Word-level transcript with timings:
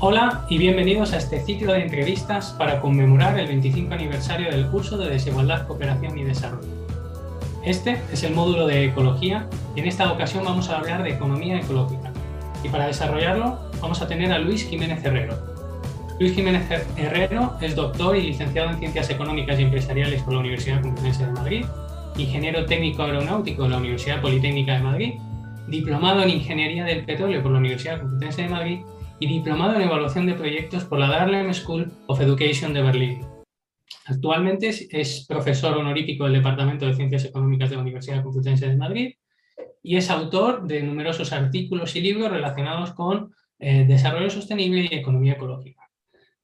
Hola 0.00 0.46
y 0.48 0.58
bienvenidos 0.58 1.12
a 1.12 1.16
este 1.16 1.40
ciclo 1.40 1.72
de 1.72 1.82
entrevistas 1.82 2.54
para 2.56 2.80
conmemorar 2.80 3.36
el 3.36 3.48
25 3.48 3.92
aniversario 3.92 4.48
del 4.48 4.68
curso 4.68 4.96
de 4.96 5.10
Desigualdad, 5.10 5.66
Cooperación 5.66 6.16
y 6.16 6.22
Desarrollo. 6.22 6.68
Este 7.64 8.00
es 8.12 8.22
el 8.22 8.32
módulo 8.32 8.68
de 8.68 8.84
Ecología 8.84 9.48
y 9.74 9.80
en 9.80 9.88
esta 9.88 10.12
ocasión 10.12 10.44
vamos 10.44 10.70
a 10.70 10.78
hablar 10.78 11.02
de 11.02 11.10
Economía 11.10 11.58
Ecológica. 11.58 12.12
Y 12.62 12.68
para 12.68 12.86
desarrollarlo 12.86 13.58
vamos 13.80 14.00
a 14.00 14.06
tener 14.06 14.30
a 14.30 14.38
Luis 14.38 14.68
Jiménez 14.68 15.04
Herrero. 15.04 15.36
Luis 16.20 16.32
Jiménez 16.32 16.62
Herrero 16.96 17.56
es 17.60 17.74
doctor 17.74 18.16
y 18.16 18.22
licenciado 18.22 18.70
en 18.70 18.78
Ciencias 18.78 19.10
Económicas 19.10 19.58
y 19.58 19.64
Empresariales 19.64 20.22
por 20.22 20.34
la 20.34 20.40
Universidad 20.40 20.80
Complutense 20.80 21.26
de 21.26 21.32
Madrid, 21.32 21.64
ingeniero 22.16 22.66
técnico 22.66 23.02
aeronáutico 23.02 23.64
de 23.64 23.70
la 23.70 23.78
Universidad 23.78 24.20
Politécnica 24.20 24.74
de 24.74 24.80
Madrid, 24.80 25.14
diplomado 25.66 26.22
en 26.22 26.30
Ingeniería 26.30 26.84
del 26.84 27.04
Petróleo 27.04 27.42
por 27.42 27.50
la 27.50 27.58
Universidad 27.58 27.98
Complutense 27.98 28.42
de 28.42 28.48
Madrid 28.48 28.80
y 29.20 29.26
diplomado 29.26 29.74
en 29.74 29.82
evaluación 29.82 30.26
de 30.26 30.34
proyectos 30.34 30.84
por 30.84 30.98
la 30.98 31.08
Dahlem 31.08 31.52
School 31.52 31.92
of 32.06 32.20
Education 32.20 32.72
de 32.72 32.82
Berlín. 32.82 33.20
Actualmente 34.06 34.68
es 34.68 35.26
profesor 35.26 35.76
honorífico 35.76 36.24
del 36.24 36.34
Departamento 36.34 36.86
de 36.86 36.94
Ciencias 36.94 37.24
Económicas 37.24 37.70
de 37.70 37.76
la 37.76 37.82
Universidad 37.82 38.22
Complutense 38.22 38.68
de 38.68 38.76
Madrid 38.76 39.14
y 39.82 39.96
es 39.96 40.10
autor 40.10 40.66
de 40.66 40.82
numerosos 40.82 41.32
artículos 41.32 41.94
y 41.96 42.00
libros 42.00 42.30
relacionados 42.30 42.92
con 42.92 43.32
eh, 43.58 43.84
desarrollo 43.86 44.30
sostenible 44.30 44.88
y 44.90 44.94
economía 44.94 45.32
ecológica. 45.32 45.82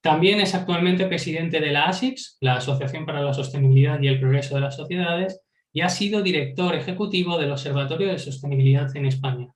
También 0.01 0.41
es 0.41 0.55
actualmente 0.55 1.07
presidente 1.07 1.61
de 1.61 1.71
la 1.71 1.85
ASICS, 1.87 2.37
la 2.41 2.57
Asociación 2.57 3.07
para 3.07 3.23
la 3.23 3.33
Sostenibilidad 3.33 4.01
y 4.03 4.09
el 4.09 4.21
Progreso 4.21 4.55
de 4.55 4.61
las 4.61 4.77
Sociedades, 4.77 5.41
y 5.73 5.81
ha 5.81 5.89
sido 5.89 6.23
director 6.23 6.75
ejecutivo 6.75 7.39
del 7.39 7.53
Observatorio 7.53 8.09
de 8.09 8.19
Sostenibilidad 8.19 8.95
en 8.97 9.07
España. 9.07 9.49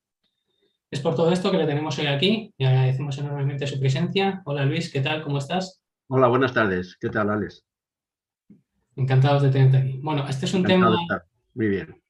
Es 0.90 1.00
por 1.00 1.14
todo 1.14 1.30
esto 1.30 1.50
que 1.50 1.58
le 1.58 1.66
tenemos 1.66 1.98
hoy 1.98 2.06
aquí 2.06 2.54
y 2.56 2.64
agradecemos 2.64 3.18
enormemente 3.18 3.66
su 3.66 3.78
presencia. 3.78 4.40
Hola 4.46 4.64
Luis, 4.64 4.90
¿qué 4.90 5.02
tal? 5.02 5.22
¿Cómo 5.22 5.36
estás? 5.36 5.82
Hola, 6.08 6.28
buenas 6.28 6.54
tardes. 6.54 6.96
¿Qué 6.98 7.10
tal, 7.10 7.28
Alex? 7.28 7.62
Encantados 8.96 9.42
de 9.42 9.50
tenerte 9.50 9.76
aquí. 9.76 10.00
Bueno, 10.02 10.26
este 10.26 10.46
es 10.46 10.54
un 10.54 10.64
tema... 10.64 10.96
Muy 11.52 11.68
bien. 11.68 12.02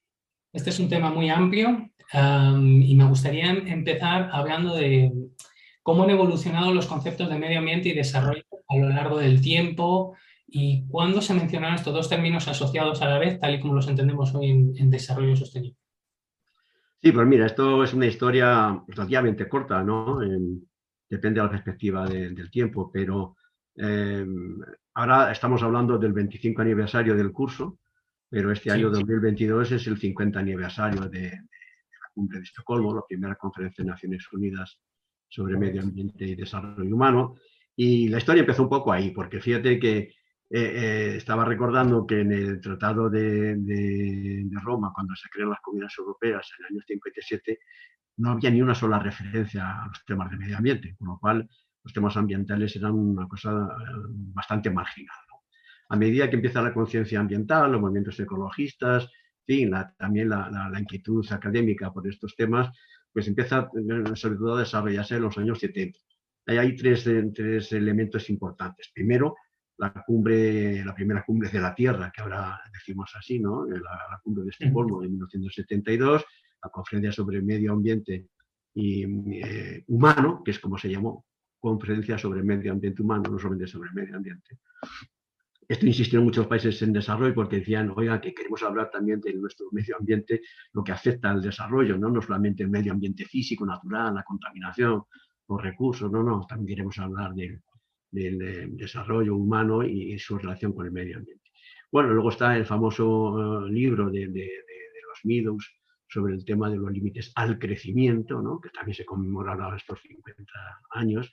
Este 0.53 0.69
es 0.69 0.79
un 0.79 0.87
tema 0.87 1.11
muy 1.11 1.29
amplio 1.29 1.89
y 2.13 2.95
me 2.95 3.03
gustaría 3.03 3.51
empezar 3.51 4.29
hablando 4.31 4.73
de 4.75 5.11
cómo 5.83 6.03
han 6.03 6.11
evolucionado 6.11 6.73
los 6.73 6.87
conceptos 6.87 7.27
de 7.27 7.37
medio 7.37 7.59
ambiente 7.59 7.89
y 7.89 7.93
desarrollo 7.93 8.45
a 8.69 8.77
lo 8.77 8.87
largo 8.87 9.17
del 9.17 9.41
tiempo 9.41 10.15
y 10.47 10.87
cuándo 10.87 11.21
se 11.21 11.33
mencionaron 11.33 11.75
estos 11.75 11.93
dos 11.93 12.07
términos 12.07 12.47
asociados 12.47 13.01
a 13.01 13.09
la 13.09 13.19
vez, 13.19 13.41
tal 13.41 13.55
y 13.55 13.59
como 13.59 13.73
los 13.73 13.89
entendemos 13.89 14.33
hoy 14.33 14.51
en 14.51 14.89
desarrollo 14.89 15.35
sostenible. 15.35 15.75
Sí, 17.01 17.11
pues 17.13 17.25
mira, 17.27 17.45
esto 17.45 17.83
es 17.83 17.93
una 17.93 18.07
historia 18.07 18.83
relativamente 18.87 19.47
corta, 19.47 19.81
¿no? 19.83 20.19
depende 21.09 21.39
de 21.39 21.45
la 21.45 21.51
perspectiva 21.51 22.07
del 22.07 22.51
tiempo, 22.51 22.91
pero 22.91 23.37
em, 23.75 24.59
ahora 24.93 25.31
estamos 25.31 25.63
hablando 25.63 25.97
del 25.97 26.13
25 26.13 26.61
aniversario 26.61 27.15
del 27.15 27.31
curso, 27.31 27.79
pero 28.29 28.51
este 28.51 28.69
año 28.69 28.91
2022 28.91 29.71
es 29.71 29.87
el 29.87 29.97
50 29.97 30.39
aniversario 30.39 31.01
de, 31.03 31.21
de, 31.21 31.29
la 31.31 32.09
cumbre 32.13 32.39
de 32.39 32.43
Estocolmo, 32.43 32.93
la 32.93 33.05
primera 33.07 33.35
conferencia 33.35 33.83
de 33.83 33.89
Naciones 33.89 34.27
Unidas 34.31 34.77
sobre 35.27 35.57
medio 35.57 35.81
ambiente 35.81 36.25
y 36.25 36.35
desarrollo 36.35 36.93
humano. 36.93 37.35
Y 37.75 38.09
la 38.09 38.17
historia 38.17 38.41
empezó 38.41 38.63
un 38.63 38.69
poco 38.69 38.91
ahí, 38.91 39.11
porque 39.11 39.39
fíjate 39.39 39.79
que 39.79 40.13
eh, 40.51 40.61
eh, 40.61 41.15
estaba 41.17 41.45
recordando 41.45 42.07
que 42.07 42.21
en 42.21 42.31
el 42.31 42.59
Tratado 42.59 43.07
de, 43.07 43.55
Roma, 44.63 44.91
cuando 44.93 45.15
se 45.15 45.29
crean 45.29 45.51
las 45.51 45.59
comunidades 45.61 45.95
europeas 45.99 46.49
en 46.57 46.65
el 46.65 46.71
año 46.71 46.83
57, 46.87 47.59
no 48.17 48.31
había 48.31 48.49
ni 48.49 48.59
una 48.61 48.73
sola 48.73 48.97
referencia 48.97 49.83
a 49.83 49.87
los 49.87 50.03
temas 50.05 50.31
de 50.31 50.37
medio 50.37 50.57
ambiente, 50.57 50.95
con 50.97 51.09
lo 51.09 51.19
cual 51.19 51.47
los 51.83 51.93
temas 51.93 52.17
ambientales 52.17 52.75
eran 52.75 52.93
una 52.93 53.27
cosa 53.27 53.51
eh, 53.51 53.91
bastante 54.33 54.71
marginal. 54.71 55.15
A 55.89 55.95
medida 55.95 56.29
que 56.29 56.35
empieza 56.35 56.63
la 56.63 56.73
conciencia 56.73 57.19
ambiental, 57.19 57.71
los 57.71 57.81
movimientos 57.81 58.19
ecologistas, 58.19 59.07
fin, 59.45 59.71
también 59.97 60.29
la, 60.29 60.71
inquietud 60.79 61.25
académica 61.31 61.91
por 61.91 62.07
estos 62.07 62.35
temas, 62.35 62.69
pues 63.11 63.27
empieza 63.27 63.69
sobre 64.13 64.35
todo 64.37 64.55
a 64.55 64.59
desarrollarse 64.59 65.15
en 65.15 65.23
los 65.23 65.37
años 65.37 65.59
70. 65.59 65.97
Ahí 66.45 66.57
hay 66.57 66.75
tres, 66.75 67.09
tres 67.33 67.71
elementos 67.71 68.29
importantes. 68.29 68.91
Primero, 68.93 69.35
la 69.79 69.93
cumbre, 70.05 70.83
la 70.83 70.93
primera 70.93 71.23
cumbre 71.23 71.49
de 71.49 71.59
la 71.59 71.73
Tierra, 71.73 72.11
que 72.13 72.21
ahora 72.21 72.59
decimos 72.71 73.11
así, 73.17 73.39
¿no? 73.39 73.65
La, 73.65 74.19
cumbre 74.21 74.43
de 74.43 74.49
Estocolmo 74.49 75.01
de 75.01 75.07
1972, 75.07 76.25
la 76.61 76.69
conferencia 76.69 77.11
sobre 77.13 77.41
medio 77.41 77.71
ambiente 77.71 78.27
y 78.73 79.03
eh, 79.41 79.83
humano, 79.87 80.41
que 80.43 80.51
es 80.51 80.59
como 80.59 80.77
se 80.77 80.89
llamó, 80.89 81.25
conferencia 81.59 82.17
sobre 82.17 82.43
medio 82.43 82.73
ambiente 82.73 83.01
humano, 83.01 83.29
no 83.31 83.39
solamente 83.39 83.67
sobre 83.67 83.91
medio 83.91 84.17
ambiente. 84.17 84.59
Esto 85.65 85.85
insistió 85.85 86.19
en 86.19 86.25
muchos 86.25 86.47
países 86.47 86.81
en 86.81 86.91
desarrollo 86.91 87.33
porque 87.33 87.57
decían, 87.57 87.93
oiga, 87.95 88.19
que 88.19 88.33
queremos 88.33 88.61
hablar 88.63 88.89
también 88.89 89.21
de 89.21 89.33
nuestro 89.35 89.67
medio 89.71 89.95
ambiente, 89.97 90.41
lo 90.73 90.83
que 90.83 90.91
afecta 90.91 91.29
al 91.29 91.41
desarrollo, 91.41 91.97
no, 91.97 92.09
no 92.09 92.21
solamente 92.21 92.63
el 92.63 92.69
medio 92.69 92.91
ambiente 92.91 93.23
físico, 93.23 93.65
natural, 93.65 94.15
la 94.15 94.23
contaminación, 94.23 95.03
los 95.47 95.61
recursos, 95.61 96.11
no, 96.11 96.21
no, 96.21 96.45
también 96.45 96.67
queremos 96.67 96.97
hablar 96.97 97.33
de 97.33 97.61
del 98.11 98.75
desarrollo 98.75 99.35
humano 99.35 99.83
y, 99.83 100.17
su 100.19 100.37
relación 100.37 100.73
con 100.73 100.85
el 100.85 100.91
medio 100.91 101.17
ambiente. 101.17 101.49
Bueno, 101.91 102.09
luego 102.09 102.29
está 102.29 102.55
el 102.55 102.65
famoso 102.65 103.65
eh, 103.67 103.71
libro 103.71 104.09
de, 104.09 104.27
los 104.27 105.25
Meadows 105.25 105.75
sobre 106.07 106.33
el 106.33 106.45
tema 106.45 106.69
de 106.69 106.77
los 106.77 106.91
límites 106.91 107.31
al 107.35 107.59
crecimiento, 107.59 108.41
¿no? 108.41 108.59
que 108.59 108.69
también 108.69 108.95
se 108.95 109.05
conmemorará 109.05 109.75
estos 109.75 110.01
50 110.01 110.43
años, 110.91 111.31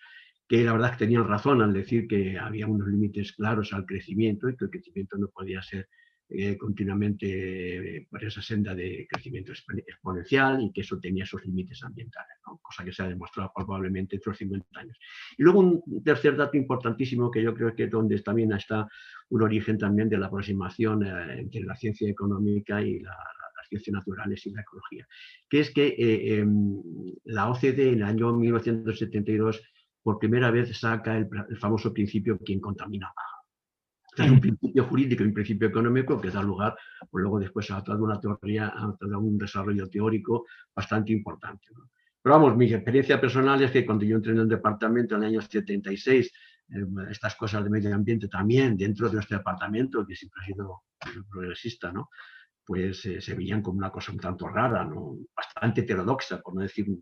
que 0.48 0.62
la 0.64 0.72
verdad 0.72 0.92
que 0.92 1.04
tenían 1.04 1.26
razón 1.26 1.62
al 1.62 1.72
decir 1.72 2.06
que 2.06 2.38
había 2.38 2.66
unos 2.66 2.88
límites 2.88 3.32
claros 3.32 3.72
al 3.72 3.86
crecimiento 3.86 4.48
y 4.48 4.56
que 4.56 4.66
el 4.66 4.70
crecimiento 4.70 5.16
no 5.18 5.28
podía 5.28 5.62
ser 5.62 5.88
eh, 6.28 6.56
continuamente 6.58 7.98
eh, 7.98 8.06
por 8.10 8.24
esa 8.24 8.42
senda 8.42 8.74
de 8.74 9.06
crecimiento 9.08 9.52
exponencial 9.52 10.60
y 10.60 10.72
que 10.72 10.80
eso 10.80 10.98
tenía 10.98 11.24
sus 11.24 11.44
límites 11.46 11.84
ambientales, 11.84 12.38
cosa 12.60 12.84
que 12.84 12.92
se 12.92 13.04
ha 13.04 13.08
demostrado 13.08 13.52
probablemente 13.54 14.16
entre 14.16 14.30
los 14.30 14.38
50 14.38 14.80
años. 14.80 14.98
Y 15.38 15.44
luego 15.44 15.60
un 15.60 16.02
tercer 16.02 16.36
dato 16.36 16.56
importantísimo 16.56 17.30
que 17.30 17.44
yo 17.44 17.54
creo 17.54 17.76
que 17.76 17.84
es 17.84 17.90
donde 17.92 18.18
también 18.22 18.50
está 18.52 18.88
un 19.28 19.42
origen 19.42 19.78
también 19.78 20.08
de 20.08 20.18
la 20.18 20.26
aproximación 20.26 21.04
eh, 21.04 21.42
entre 21.42 21.60
la 21.60 21.76
ciencia 21.76 22.10
económica 22.10 22.82
y 22.82 22.98
las 22.98 23.14
ciencias 23.68 23.94
naturales 23.94 24.44
y 24.46 24.50
la 24.50 24.62
ecología, 24.62 25.06
que 25.48 25.60
es 25.60 25.70
que 25.70 25.94
em, 25.98 26.82
la 27.24 27.50
OCDE 27.50 27.90
en 27.90 27.94
el 27.98 28.02
año 28.02 28.32
1972 28.32 29.62
por 30.02 30.18
primera 30.18 30.50
vez 30.50 30.76
saca 30.76 31.16
el, 31.16 31.28
el 31.50 31.56
famoso 31.56 31.92
principio 31.92 32.36
quien 32.38 32.58
contamina 32.58 33.12
paga 33.14 33.35
es 34.24 34.30
un 34.30 34.40
principio 34.40 34.84
jurídico 34.84 35.22
y 35.22 35.26
un 35.26 35.34
principio 35.34 35.68
económico 35.68 36.20
que 36.20 36.30
da 36.30 36.42
lugar, 36.42 36.76
pues 37.10 37.22
luego 37.22 37.38
después 37.38 37.70
a 37.70 37.82
toda 37.82 37.98
una 37.98 38.20
teoría, 38.20 38.68
a 38.68 38.96
todo 38.98 39.18
un 39.18 39.38
desarrollo 39.38 39.88
teórico 39.88 40.46
bastante 40.74 41.12
importante. 41.12 41.68
Pero 42.22 42.34
vamos, 42.34 42.56
mi 42.56 42.72
experiencia 42.72 43.20
personal 43.20 43.62
es 43.62 43.70
que 43.70 43.86
cuando 43.86 44.04
yo 44.04 44.16
entré 44.16 44.32
en 44.32 44.38
el 44.38 44.48
departamento 44.48 45.14
en 45.14 45.22
el 45.22 45.28
año 45.28 45.40
76, 45.40 46.32
eh, 46.68 46.84
estas 47.10 47.36
cosas 47.36 47.62
de 47.62 47.70
medio 47.70 47.94
ambiente 47.94 48.28
también 48.28 48.76
dentro 48.76 49.08
de 49.08 49.14
nuestro 49.14 49.38
departamento, 49.38 50.04
que 50.06 50.16
siempre 50.16 50.42
ha 50.42 50.46
sido 50.46 50.82
progresista, 51.30 51.92
¿no? 51.92 52.10
pues 52.64 53.04
eh, 53.06 53.20
se 53.20 53.34
veían 53.34 53.62
como 53.62 53.78
una 53.78 53.90
cosa 53.90 54.10
un 54.10 54.18
tanto 54.18 54.48
rara, 54.48 54.84
¿no? 54.84 55.18
bastante 55.34 55.82
heterodoxa, 55.82 56.40
por 56.40 56.56
no 56.56 56.62
decir 56.62 56.88
un, 56.88 57.00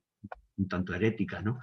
un 0.59 0.69
tanto 0.69 0.95
herética. 0.95 1.41
¿no? 1.41 1.59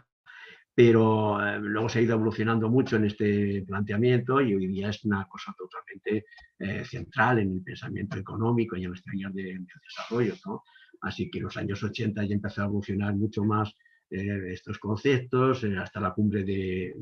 Pero 0.74 1.46
eh, 1.46 1.60
luego 1.60 1.90
se 1.90 2.00
ha 2.00 2.02
ido 2.02 2.14
evolucionando 2.14 2.70
mucho 2.70 2.96
en 2.96 3.06
este 3.06 3.64
planteamiento 3.68 4.40
y 4.42 4.56
hoy 4.56 4.68
día 4.68 4.90
es 4.90 5.04
una 5.04 5.28
cosa 5.28 5.54
totalmente 5.58 6.26
eh, 6.60 6.86
central 6.86 7.40
en 7.40 7.54
el 7.54 7.64
pensamiento 7.64 8.18
económico 8.18 8.78
y 8.78 8.86
en 8.86 8.92
los 8.92 9.04
años 9.08 9.34
de, 9.34 9.60
desarrollo. 9.84 10.36
¿no? 10.46 10.64
Así 11.02 11.30
que 11.30 11.40
en 11.40 11.46
los 11.46 11.58
años 11.58 11.84
80 11.84 12.24
ya 12.24 12.36
empezó 12.36 12.62
a 12.62 12.66
evolucionar 12.66 13.14
mucho 13.16 13.44
más 13.44 13.76
eh, 14.10 14.54
estos 14.54 14.80
conceptos, 14.80 15.64
hasta 15.64 16.00
la 16.00 16.14
cumbre 16.14 16.44
de, 16.44 16.94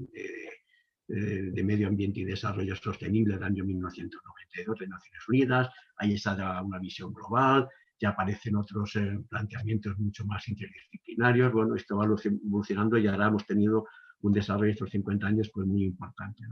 de, 1.08 1.64
Medio 1.64 1.88
Ambiente 1.88 2.22
y 2.22 2.24
Desarrollo 2.24 2.76
Sostenible 2.76 3.36
del 3.36 3.44
año 3.44 3.66
1992 3.66 4.80
de 4.80 4.88
Naciones 4.88 5.28
Unidas. 5.28 5.70
Ahí 5.98 6.14
está 6.14 6.62
una 6.62 6.80
visión 6.80 7.14
global, 7.14 7.68
ya 8.00 8.10
aparecen 8.10 8.56
otros 8.56 8.96
eh, 8.96 9.20
planteamientos 9.30 9.98
mucho 10.00 10.26
más 10.26 10.48
interdisciplinarios. 10.48 11.52
Bueno, 11.52 11.76
esto 11.76 11.98
va 11.98 12.06
evolucionando 12.06 12.98
y 12.98 13.08
ahora 13.08 13.28
hemos 13.28 13.46
tenido 13.46 13.86
un 14.22 14.34
desarrollo 14.34 14.72
estos 14.72 14.90
50 14.90 15.28
años 15.28 15.52
pues 15.54 15.68
muy 15.68 15.84
importante. 15.84 16.44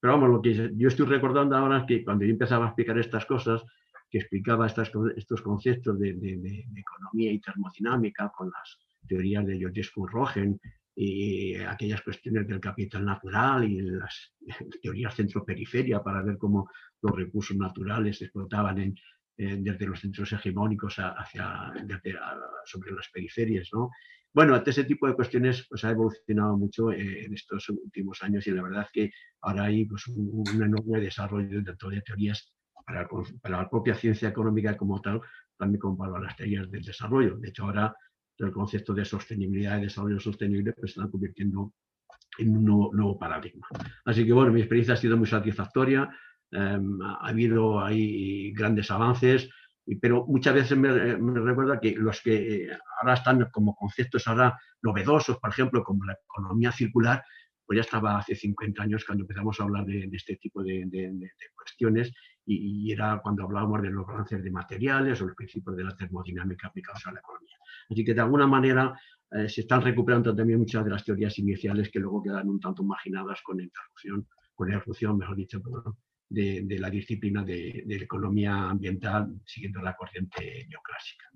Pero 0.00 0.12
vamos, 0.14 0.30
lo 0.30 0.42
que 0.42 0.72
yo 0.76 0.88
estoy 0.88 1.06
recordando 1.06 1.56
ahora 1.56 1.78
es 1.78 1.84
que 1.84 2.04
cuando 2.04 2.24
yo 2.24 2.30
empezaba 2.30 2.66
a 2.66 2.68
explicar 2.68 2.98
estas 2.98 3.26
cosas, 3.26 3.64
que 4.10 4.18
explicaba 4.18 4.66
estas, 4.66 4.90
estos 5.16 5.42
conceptos 5.42 5.98
de, 5.98 6.10
economía 6.76 7.30
y 7.30 7.40
termodinámica 7.40 8.32
con 8.34 8.50
las 8.50 8.78
teorías 9.06 9.46
de 9.46 9.58
Georges 9.58 9.92
Rogen 9.94 10.58
y 10.94 11.54
aquellas 11.56 12.02
cuestiones 12.02 12.48
del 12.48 12.58
capital 12.58 13.04
natural 13.04 13.64
y 13.64 13.80
las 13.82 14.34
teorías 14.82 15.14
centro-periferia 15.14 16.02
para 16.02 16.22
ver 16.22 16.38
cómo 16.38 16.70
los 17.02 17.14
recursos 17.14 17.56
naturales 17.56 18.18
se 18.18 18.24
explotaban 18.24 18.78
en, 18.78 18.94
desde 19.38 19.86
los 19.86 20.00
centros 20.00 20.32
hegemónicos 20.32 20.96
hacia, 20.98 21.72
sobre 22.64 22.92
las 22.92 23.08
periferias, 23.08 23.68
¿no? 23.72 23.90
Bueno, 24.34 24.56
ese 24.64 24.84
tipo 24.84 25.06
de 25.06 25.14
cuestiones 25.14 25.66
pues, 25.68 25.84
ha 25.84 25.90
evolucionado 25.90 26.56
mucho 26.56 26.92
eh, 26.92 27.24
en 27.24 27.34
estos 27.34 27.68
últimos 27.70 28.22
años 28.22 28.46
y 28.46 28.50
la 28.50 28.62
verdad 28.62 28.86
que 28.92 29.10
ahora 29.40 29.64
hay 29.64 29.86
pues, 29.86 30.06
un, 30.08 30.44
enorme 30.62 31.00
desarrollo 31.00 31.62
dentro 31.62 31.88
de 31.88 32.02
teorías 32.02 32.52
para, 32.86 33.08
para, 33.40 33.62
la 33.62 33.70
propia 33.70 33.94
ciencia 33.94 34.28
económica 34.28 34.76
como 34.76 35.00
tal, 35.00 35.20
también 35.56 35.80
como 35.80 35.96
para 35.96 36.20
las 36.20 36.36
teorías 36.36 36.70
del 36.70 36.82
desarrollo. 36.82 37.36
De 37.38 37.48
hecho, 37.48 37.64
ahora 37.64 37.94
el 38.38 38.52
concepto 38.52 38.94
de 38.94 39.04
sostenibilidad 39.04 39.78
y 39.78 39.82
desarrollo 39.82 40.20
sostenible 40.20 40.72
pues, 40.72 40.92
se 40.92 41.00
están 41.00 41.10
convirtiendo 41.10 41.72
en 42.38 42.56
un 42.56 42.64
nuevo, 42.92 43.18
paradigma. 43.18 43.66
Así 44.04 44.24
que 44.24 44.32
bueno, 44.32 44.52
mi 44.52 44.60
experiencia 44.60 44.94
ha 44.94 44.96
sido 44.96 45.16
muy 45.16 45.26
satisfactoria, 45.26 46.08
em, 46.50 47.00
ha 47.02 47.28
habido 47.28 47.80
ahí 47.80 48.52
grandes 48.52 48.90
avances, 48.90 49.48
pero 50.00 50.26
muchas 50.26 50.54
veces 50.54 50.76
me, 50.76 50.90
recuerda 50.90 51.80
que 51.80 51.92
los 51.92 52.20
que 52.20 52.64
eh, 52.64 52.78
ahora 53.00 53.14
están 53.14 53.48
como 53.50 53.74
conceptos 53.74 54.26
ahora 54.28 54.58
novedosos, 54.82 55.38
por 55.38 55.50
ejemplo, 55.50 55.82
como 55.82 56.04
la 56.04 56.18
economía 56.24 56.72
circular, 56.72 57.24
pues 57.64 57.76
ya 57.76 57.82
estaba 57.82 58.18
hace 58.18 58.34
50 58.34 58.82
años 58.82 59.04
cuando 59.04 59.24
empezamos 59.24 59.60
a 59.60 59.64
hablar 59.64 59.84
de, 59.84 60.08
este 60.12 60.36
tipo 60.36 60.62
de, 60.62 60.88
cuestiones 61.54 62.12
y, 62.46 62.90
era 62.90 63.20
cuando 63.22 63.44
hablábamos 63.44 63.82
de 63.82 63.90
los 63.90 64.06
balances 64.06 64.42
de 64.42 64.50
materiales 64.50 65.20
o 65.20 65.26
los 65.26 65.36
principios 65.36 65.76
de 65.76 65.84
la 65.84 65.94
termodinámica 65.94 66.68
aplicados 66.68 67.06
a 67.06 67.12
la 67.12 67.20
economía. 67.20 67.56
Así 67.90 68.04
que 68.04 68.14
de 68.14 68.20
alguna 68.20 68.46
manera 68.46 68.98
eh, 69.30 69.48
se 69.48 69.62
están 69.62 69.82
recuperando 69.82 70.34
también 70.34 70.58
muchas 70.58 70.82
de 70.84 70.90
las 70.90 71.04
teorías 71.04 71.38
iniciales 71.38 71.90
que 71.90 72.00
luego 72.00 72.22
quedan 72.22 72.48
un 72.48 72.58
tanto 72.58 72.82
marginadas 72.82 73.42
con 73.42 73.58
la 73.58 73.64
interrupción, 73.64 74.26
con 74.54 74.70
la 74.70 74.76
evolución, 74.76 75.18
mejor 75.18 75.36
dicho, 75.36 75.60
de, 76.28 76.78
la 76.78 76.90
disciplina 76.90 77.42
de, 77.44 77.84
economía 77.88 78.70
ambiental 78.70 79.40
siguiendo 79.44 79.80
la 79.80 79.96
corriente 79.96 80.66
neoclásica. 80.68 81.26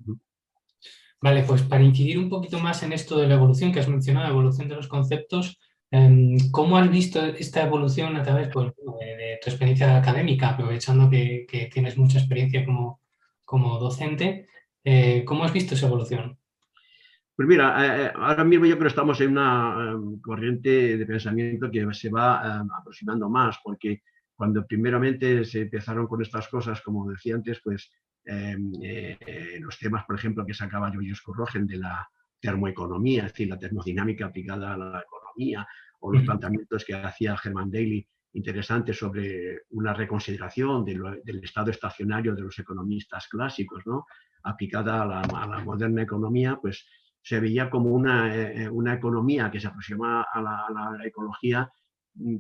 Vale, 1.21 1.44
pues 1.44 1.62
para 1.62 1.85
incidir 1.85 2.19
un 2.19 2.29
poquito 2.29 2.59
más 2.59 2.83
en 2.83 2.93
esto 2.93 3.17
de 3.19 3.29
la 3.29 3.35
evolución 3.35 3.73
que 3.73 3.81
has 3.81 3.89
mencionado, 3.89 4.27
la 4.27 4.33
evolución 4.33 4.69
de 4.69 4.75
los 4.75 4.89
conceptos, 4.89 5.59
em, 5.91 6.37
¿cómo 6.50 6.77
has 6.77 6.91
visto 6.91 7.25
esta 7.25 7.62
evolución 7.62 8.17
a 8.17 8.23
través 8.23 8.49
pues, 8.53 8.73
de, 8.75 9.39
tu 9.43 9.50
experiencia 9.50 9.97
académica, 9.97 10.50
aprovechando 10.50 11.09
que, 11.09 11.47
tienes 11.73 11.97
mucha 11.97 12.19
experiencia 12.19 12.65
como, 12.65 13.00
como 13.44 13.79
docente? 13.79 14.49
Eh, 14.85 15.25
¿Cómo 15.25 15.44
has 15.44 15.53
visto 15.53 15.75
esa 15.75 15.87
evolución? 15.87 16.39
Pues 17.37 17.49
mira, 17.49 17.75
eh, 17.85 18.06
eh, 18.06 18.12
ahora 18.15 18.44
mismo 18.44 18.67
yo 18.67 18.75
creo 18.75 18.85
que 18.85 18.89
estamos 18.89 19.21
en 19.21 19.31
una 19.31 19.93
em, 19.93 20.21
corriente 20.21 20.97
de 20.97 21.06
pensamiento 21.06 21.71
que 21.71 21.87
se 21.94 22.11
va 22.11 22.61
em, 22.61 22.69
aproximando 22.71 23.31
más, 23.31 23.59
porque 23.62 24.03
cuando 24.34 24.67
primeramente 24.67 25.44
se 25.44 25.62
empezaron 25.62 26.06
con 26.06 26.23
estas 26.23 26.49
cosas, 26.49 26.81
como 26.81 27.11
decía 27.11 27.34
antes, 27.34 27.61
pues 27.62 27.90
em, 28.25 28.73
eh, 28.82 29.58
los 29.61 29.79
temas, 29.79 30.05
por 30.05 30.17
ejemplo, 30.17 30.46
que 30.46 30.55
sacaba 30.55 30.93
Joyce 30.93 31.23
Corrogen 31.23 31.67
de 31.67 31.76
la 31.76 32.08
termoeconomía, 32.40 33.26
es 33.26 33.32
decir, 33.32 33.49
la 33.49 33.58
termodinámica 33.58 34.26
aplicada 34.26 34.75
a 34.75 34.76
la 34.76 35.00
economía, 35.00 35.67
o 36.00 36.12
los 36.12 36.25
planteamientos 36.25 36.84
que 36.84 36.94
hacía 36.94 37.37
Herman 37.43 37.70
Daly 37.70 38.06
interesantes 38.34 38.99
sobre 38.99 39.62
una 39.70 39.93
reconsideración 39.93 40.84
del 40.84 41.44
estado 41.44 41.70
estacionario 41.70 42.34
de 42.34 42.43
los 42.43 42.58
economistas 42.58 43.29
clásicos, 43.29 43.87
¿no? 43.87 44.06
aplicada 44.43 45.02
a 45.02 45.06
la, 45.06 45.20
a 45.20 45.46
la 45.46 45.58
moderna 45.61 46.02
economía, 46.02 46.58
pues 46.61 46.87
se 47.23 47.38
veía 47.38 47.70
como 47.70 47.90
una, 47.90 48.34
eh, 48.34 48.69
una 48.69 48.94
economía 48.94 49.50
que 49.50 49.61
se 49.61 49.69
aproxima 49.69 50.23
a 50.23 50.43
la, 50.43 50.67
a 50.67 50.96
la 50.96 51.06
ecología 51.06 51.70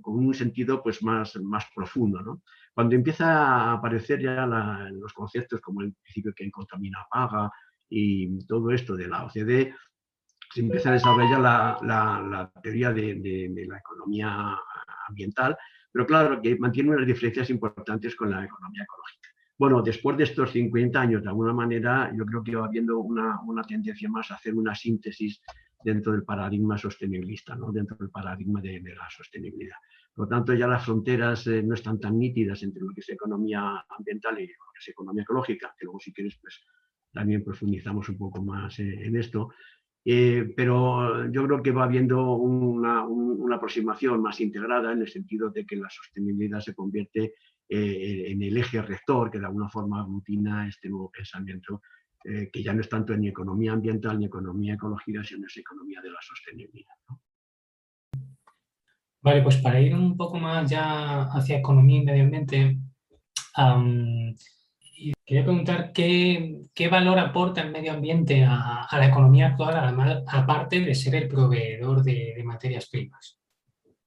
con 0.00 0.26
un 0.26 0.34
sentido 0.34 0.82
pues, 0.82 1.02
más, 1.02 1.36
más 1.36 1.66
profundo. 1.74 2.20
¿no? 2.20 2.42
Cuando 2.74 2.94
empieza 2.94 3.26
a 3.26 3.72
aparecer 3.74 4.20
ya 4.20 4.46
los 4.46 5.12
conceptos 5.12 5.60
como 5.60 5.82
el 5.82 5.94
principio 5.94 6.32
que 6.34 6.50
contamina 6.50 7.06
paga 7.10 7.50
y 7.88 8.38
todo 8.46 8.70
esto 8.70 8.96
de 8.96 9.08
la 9.08 9.24
OCDE, 9.24 9.74
se 10.52 10.60
empieza 10.60 10.90
a 10.90 10.92
desarrollar 10.92 11.40
la, 11.40 11.78
la, 11.82 12.52
teoría 12.62 12.92
de, 12.92 13.14
de, 13.14 13.66
la 13.66 13.78
economía 13.78 14.58
ambiental, 15.08 15.56
pero 15.90 16.06
claro 16.06 16.42
que 16.42 16.58
mantiene 16.58 16.90
unas 16.90 17.06
diferencias 17.06 17.48
importantes 17.48 18.14
con 18.14 18.30
la 18.30 18.44
economía 18.44 18.82
ecológica. 18.82 19.28
Bueno, 19.58 19.80
después 19.80 20.16
de 20.16 20.24
estos 20.24 20.50
50 20.50 21.00
años, 21.00 21.22
de 21.22 21.28
alguna 21.28 21.52
manera, 21.52 22.12
yo 22.16 22.26
creo 22.26 22.42
que 22.42 22.56
va 22.56 22.66
habiendo 22.66 22.98
una, 22.98 23.40
una 23.46 23.62
tendencia 23.62 24.08
más 24.10 24.30
a 24.30 24.34
hacer 24.34 24.54
una 24.54 24.74
síntesis 24.74 25.40
dentro 25.84 26.12
del 26.12 26.24
paradigma 26.24 26.78
sostenibilista, 26.78 27.54
¿no? 27.56 27.72
dentro 27.72 27.96
del 27.98 28.10
paradigma 28.10 28.60
de, 28.60 28.80
la 28.80 29.08
sostenibilidad. 29.10 29.76
Por 30.14 30.26
lo 30.26 30.28
tanto, 30.28 30.54
ya 30.54 30.66
las 30.66 30.84
fronteras 30.84 31.46
eh, 31.46 31.62
no 31.62 31.74
están 31.74 31.98
tan 31.98 32.18
nítidas 32.18 32.62
entre 32.62 32.82
lo 32.82 32.92
que 32.94 33.00
es 33.00 33.08
economía 33.08 33.84
ambiental 33.96 34.38
y 34.40 34.46
lo 34.46 34.72
que 34.72 34.78
es 34.80 34.88
economía 34.88 35.22
ecológica, 35.22 35.74
que 35.78 35.84
luego 35.84 36.00
si 36.00 36.12
quieres 36.12 36.38
pues 36.40 36.60
también 37.12 37.44
profundizamos 37.44 38.08
un 38.08 38.18
poco 38.18 38.42
más 38.42 38.78
eh, 38.78 39.06
en 39.06 39.16
esto. 39.16 39.50
Eh, 40.04 40.52
pero 40.56 41.30
yo 41.30 41.46
creo 41.46 41.62
que 41.62 41.70
va 41.70 41.84
habiendo 41.84 42.32
una, 42.32 43.04
una, 43.06 43.56
aproximación 43.56 44.20
más 44.20 44.40
integrada 44.40 44.92
en 44.92 45.00
el 45.00 45.08
sentido 45.08 45.50
de 45.50 45.64
que 45.64 45.76
la 45.76 45.88
sostenibilidad 45.88 46.58
se 46.58 46.74
convierte 46.74 47.34
en 47.68 48.42
el 48.42 48.56
eje 48.58 48.82
rector 48.82 49.30
que 49.30 49.38
de 49.38 49.46
alguna 49.46 49.68
forma 49.70 50.02
aglutina 50.02 50.68
este 50.68 50.90
nuevo 50.90 51.10
pensamiento 51.10 51.80
eh, 52.24 52.50
que 52.52 52.62
ya 52.62 52.72
no 52.72 52.80
es 52.80 52.88
tanto 52.88 53.16
ni 53.16 53.28
economía 53.28 53.72
ambiental 53.72 54.18
ni 54.18 54.26
economía 54.26 54.74
ecológica, 54.74 55.24
sino 55.24 55.46
es 55.46 55.56
economía 55.56 56.00
de 56.00 56.10
la 56.10 56.20
sostenibilidad. 56.20 56.94
Vale, 59.20 59.42
pues 59.42 59.56
para 59.56 59.80
ir 59.80 59.94
un 59.94 60.16
poco 60.16 60.38
más 60.38 60.70
ya 60.70 61.22
hacia 61.24 61.58
economía 61.58 62.00
y 62.00 62.04
medio 62.04 62.24
ambiente, 62.24 62.78
quería 65.24 65.44
preguntar 65.44 65.92
qué, 65.92 66.60
qué, 66.72 66.88
valor 66.88 67.18
aporta 67.18 67.62
el 67.62 67.72
medio 67.72 67.92
ambiente 67.92 68.44
a, 68.44 68.86
la 68.92 69.06
economía 69.06 69.48
actual, 69.48 70.24
aparte 70.28 70.80
de 70.80 70.94
ser 70.94 71.16
el 71.16 71.28
proveedor 71.28 72.04
de, 72.04 72.40
materias 72.44 72.88
primas. 72.88 73.40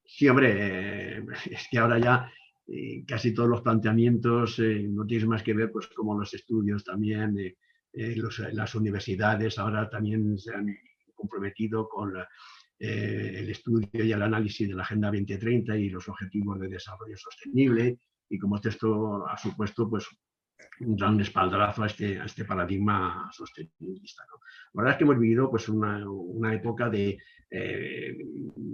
Sí, 0.05 0.29
hombre, 0.29 1.17
eh, 1.17 1.25
es 1.51 1.67
que 1.69 1.79
ahora 1.79 1.99
ya 1.99 2.31
eh, 2.67 3.03
casi 3.05 3.33
todos 3.33 3.49
los 3.49 3.61
planteamientos 3.61 4.59
no 4.59 5.05
tienen 5.05 5.27
más 5.27 5.43
que 5.43 5.53
ver 5.53 5.69
pues, 5.69 5.87
como 5.87 6.17
los 6.17 6.33
estudios 6.33 6.85
también 6.85 7.37
eh, 7.95 8.15
las 8.53 8.75
universidades 8.75 9.57
ahora 9.57 9.89
también 9.89 10.37
se 10.37 10.53
han 10.53 10.75
comprometido 11.13 11.87
con 11.87 12.13
eh, 12.77 13.31
el 13.39 13.49
estudio 13.49 14.03
y 14.03 14.11
el 14.11 14.21
análisis 14.21 14.67
de 14.67 14.75
la 14.75 14.83
Agenda 14.83 15.07
2030 15.07 15.77
y 15.77 15.89
los 15.89 16.07
Objetivos 16.09 16.59
de 16.59 16.67
Desarrollo 16.67 17.15
Sostenible. 17.17 17.99
Y 18.29 18.37
como 18.37 18.57
esto 18.57 19.25
ha 19.27 19.37
supuesto 19.37 19.89
pues, 19.89 20.07
un 20.81 20.95
gran 20.95 21.19
espaldarazo 21.21 21.83
a 21.83 21.87
este, 21.87 22.19
a 22.19 22.25
este 22.25 22.43
paradigma 22.43 23.29
sostenibilista. 23.31 24.23
La 24.73 24.81
verdad 24.81 24.93
es 24.93 24.97
que 24.97 25.03
hemos 25.03 25.19
vivido 25.19 25.49
pues, 25.49 25.69
una, 25.69 26.09
una 26.09 26.53
época 26.53 26.89
de, 26.89 27.17
eh, 27.49 28.17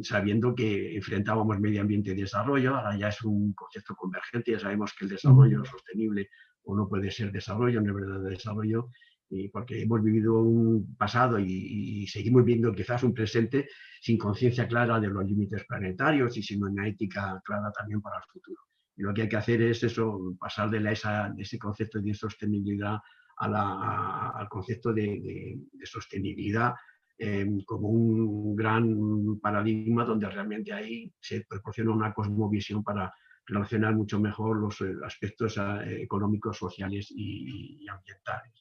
sabiendo 0.01 0.55
que 0.55 0.95
enfrentábamos 0.95 1.59
medio 1.59 1.81
ambiente 1.81 2.11
y 2.11 2.15
desarrollo, 2.15 2.75
ahora 2.75 2.97
ya 2.97 3.09
es 3.09 3.21
un 3.23 3.53
concepto 3.53 3.95
convergente, 3.95 4.51
ya 4.51 4.59
sabemos 4.59 4.93
que 4.97 5.05
el 5.05 5.11
desarrollo 5.11 5.63
sostenible 5.65 6.29
o 6.63 6.75
no 6.75 6.87
puede 6.87 7.11
ser 7.11 7.31
desarrollo, 7.31 7.81
no 7.81 7.89
es 7.89 7.95
verdad 7.95 8.29
desarrollo, 8.29 8.89
y 9.31 9.47
porque 9.47 9.81
hemos 9.81 10.03
vivido 10.03 10.41
un 10.41 10.95
pasado 10.97 11.39
y, 11.39 12.05
seguimos 12.07 12.43
viendo 12.43 12.73
quizás 12.73 13.03
un 13.03 13.13
presente 13.13 13.69
sin 14.01 14.17
conciencia 14.17 14.67
clara 14.67 14.99
de 14.99 15.07
los 15.07 15.25
límites 15.25 15.63
planetarios 15.65 16.35
y 16.35 16.43
sin 16.43 16.63
una 16.63 16.87
ética 16.87 17.41
clara 17.45 17.71
también 17.71 18.01
para 18.01 18.17
el 18.17 18.23
futuro. 18.31 18.61
Y 18.97 19.03
lo 19.03 19.13
que 19.13 19.23
hay 19.23 19.29
que 19.29 19.37
hacer 19.37 19.61
es 19.61 19.83
eso, 19.83 20.35
pasar 20.37 20.69
de, 20.69 20.81
la, 20.81 20.91
esa, 20.91 21.29
de 21.29 21.43
ese 21.43 21.57
concepto 21.57 22.01
de 22.01 22.13
sostenibilidad 22.13 22.97
a 23.37 23.47
la, 23.47 24.29
al 24.31 24.49
concepto 24.49 24.91
de, 24.93 25.57
sostenibilidad 25.85 26.73
eh, 27.17 27.47
como 27.65 27.87
un 27.87 28.55
gran 28.55 29.39
paradigma 29.39 30.03
donde 30.03 30.29
realmente 30.29 30.73
ahí 30.73 31.11
se 31.19 31.45
proporciona 31.47 31.91
una 31.91 32.13
cosmovisión 32.13 32.83
para 32.83 33.13
relacionar 33.45 33.95
mucho 33.95 34.19
mejor 34.19 34.57
los 34.57 34.81
eh, 34.81 34.93
aspectos 35.05 35.57
eh, 35.57 36.01
económicos, 36.01 36.57
sociales 36.57 37.07
y, 37.11 37.87
ambientales. 37.87 38.53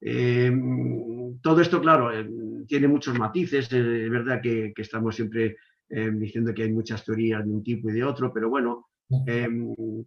Eh, 0.00 0.50
todo 1.42 1.60
esto, 1.60 1.80
claro, 1.80 2.12
eh, 2.12 2.28
tiene 2.66 2.88
muchos 2.88 3.18
matices, 3.18 3.70
eh, 3.72 4.04
es 4.04 4.10
verdad 4.10 4.40
que, 4.42 4.72
estamos 4.76 5.16
siempre 5.16 5.56
diciendo 5.92 6.54
que 6.54 6.62
hay 6.62 6.72
muchas 6.72 7.04
teorías 7.04 7.44
de 7.44 7.50
un 7.50 7.64
tipo 7.64 7.90
y 7.90 7.92
de 7.94 8.04
otro, 8.04 8.32
pero 8.32 8.48
bueno, 8.48 8.86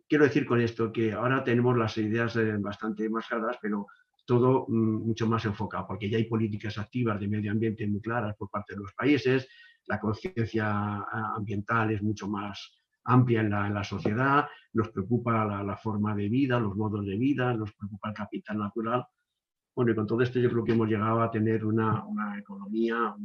quiero 0.08 0.24
decir 0.24 0.46
con 0.46 0.62
esto 0.62 0.94
que 0.94 1.12
ahora 1.12 1.44
tenemos 1.44 1.78
las 1.78 1.98
ideas 1.98 2.40
bastante 2.62 3.10
más 3.10 3.28
claras, 3.28 3.58
pero 3.62 3.88
todo 4.26 4.66
mm, 4.70 5.08
mucho 5.08 5.28
más 5.28 5.44
enfocado, 5.44 5.86
porque 5.86 6.10
ya 6.10 6.18
hay 6.18 6.24
políticas 6.24 6.78
activas 6.78 7.20
de 7.20 7.28
medio 7.28 7.52
ambiente 7.52 7.86
muy 7.86 8.00
claras 8.00 8.34
por 8.38 8.50
parte 8.50 8.76
de 8.76 8.80
los 8.80 8.94
países, 8.94 9.46
la 9.88 10.00
conciencia 10.00 11.04
ambiental 11.36 11.92
es 11.92 12.02
mucho 12.02 12.30
más 12.30 12.72
amplia 13.04 13.42
en 13.42 13.50
la, 13.50 13.84
sociedad, 13.84 14.48
nos 14.72 14.88
preocupa 14.88 15.44
la, 15.44 15.64
la, 15.64 15.76
forma 15.76 16.16
de 16.16 16.30
vida, 16.30 16.62
los 16.62 16.78
modos 16.78 17.06
de 17.06 17.18
vida, 17.18 17.54
nos 17.54 17.74
preocupa 17.74 18.08
el 18.08 18.16
capital 18.16 18.58
natural, 18.58 19.06
bueno, 19.76 19.92
y 19.92 19.96
con 19.96 20.08
todo 20.08 20.22
esto 20.22 20.40
yo 20.40 20.50
creo 20.50 20.64
que 20.64 20.74
hemos 20.74 20.88
llegado 20.88 21.22
a 21.22 21.32
tener 21.32 21.66
una, 21.66 22.04
economía 22.38 23.16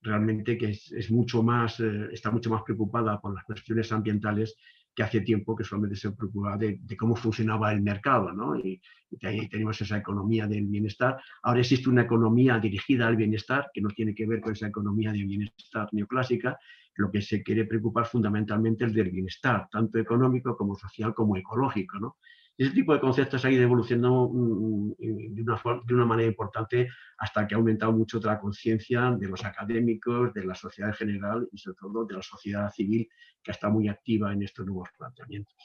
realmente 0.00 0.58
que 0.58 0.70
es, 0.70 1.10
mucho 1.10 1.42
más, 1.42 1.80
eh, 1.80 2.08
está 2.12 2.30
mucho 2.30 2.50
más 2.50 2.62
preocupada 2.62 3.20
por 3.20 3.34
las 3.34 3.44
cuestiones 3.44 3.90
ambientales 3.92 4.56
que 4.94 5.02
hace 5.02 5.20
tiempo 5.22 5.56
que 5.56 5.64
solamente 5.64 5.96
se 5.96 6.12
preocupaba 6.12 6.56
de, 6.56 6.80
cómo 6.96 7.16
funcionaba 7.16 7.72
el 7.72 7.82
mercado, 7.82 8.32
¿no? 8.32 8.56
Y, 8.56 8.80
ahí 9.22 9.48
tenemos 9.48 9.80
esa 9.80 9.96
economía 9.96 10.46
del 10.48 10.66
bienestar. 10.66 11.20
Ahora 11.42 11.60
existe 11.60 11.88
una 11.88 12.02
economía 12.02 12.58
dirigida 12.58 13.06
al 13.06 13.16
bienestar, 13.16 13.70
que 13.72 13.80
no 13.80 13.88
tiene 13.90 14.12
que 14.12 14.26
ver 14.26 14.40
con 14.40 14.52
esa 14.52 14.66
economía 14.66 15.12
de 15.12 15.22
bienestar 15.24 15.88
neoclásica, 15.92 16.58
lo 16.96 17.10
que 17.10 17.22
se 17.22 17.42
quiere 17.42 17.64
preocupar 17.64 18.06
fundamentalmente 18.06 18.84
es 18.84 18.94
del 18.94 19.10
bienestar, 19.10 19.68
tanto 19.70 19.98
económico 19.98 20.56
como 20.56 20.74
social 20.74 21.14
como 21.14 21.36
ecológico, 21.36 21.98
¿no? 21.98 22.16
Ese 22.56 22.70
tipo 22.70 22.92
de 22.94 23.00
conceptos 23.00 23.44
ha 23.44 23.50
ido 23.50 23.64
evolucionando 23.64 24.28
mm, 24.32 24.88
mm, 24.98 25.34
de 25.34 25.42
una, 25.42 25.60
de 25.84 25.94
una 25.94 26.06
manera 26.06 26.28
importante 26.28 26.88
hasta 27.18 27.46
que 27.46 27.54
ha 27.54 27.58
aumentado 27.58 27.92
mucho 27.92 28.20
la 28.22 28.38
conciencia 28.38 29.10
de 29.10 29.28
los 29.28 29.44
académicos, 29.44 30.32
de 30.32 30.44
la 30.44 30.54
sociedad 30.54 30.90
en 30.90 30.96
general 30.96 31.48
y 31.50 31.58
sobre 31.58 31.76
todo 31.80 32.04
de 32.04 32.14
la 32.14 32.22
sociedad 32.22 32.70
civil 32.70 33.08
que 33.42 33.50
está 33.50 33.68
muy 33.68 33.88
activa 33.88 34.32
en 34.32 34.42
estos 34.42 34.64
nuevos 34.66 34.88
planteamientos. 34.96 35.56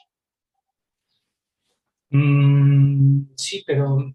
Mm, 2.10 3.22
sí, 3.36 3.62
pero 3.64 4.12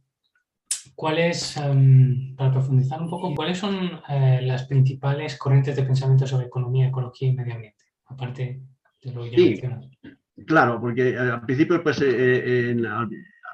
¿cuáles, 0.95 1.55
em, 1.57 2.35
para 2.35 2.51
profundizar 2.51 3.01
un 3.01 3.09
poco, 3.09 3.33
cuáles 3.33 3.57
son 3.57 4.01
eh, 4.09 4.41
las 4.43 4.65
principales 4.65 5.37
corrientes 5.37 5.75
de 5.77 5.83
pensamiento 5.83 6.27
sobre 6.27 6.47
economía, 6.47 6.87
ecología 6.87 7.29
y 7.29 7.33
medio 7.33 7.55
ambiente? 7.55 7.85
Aparte 8.07 8.61
de 9.01 9.13
lo 9.13 9.25
ya 9.25 9.37
mencionado. 9.37 9.89
Claro, 10.43 10.81
porque 10.81 11.09
eh, 11.11 11.17
al 11.17 11.45
principio, 11.45 11.81
pues, 11.81 12.01
eh, 12.01 12.09
eh, 12.09 12.71
en, 12.71 12.85
al 12.85 13.09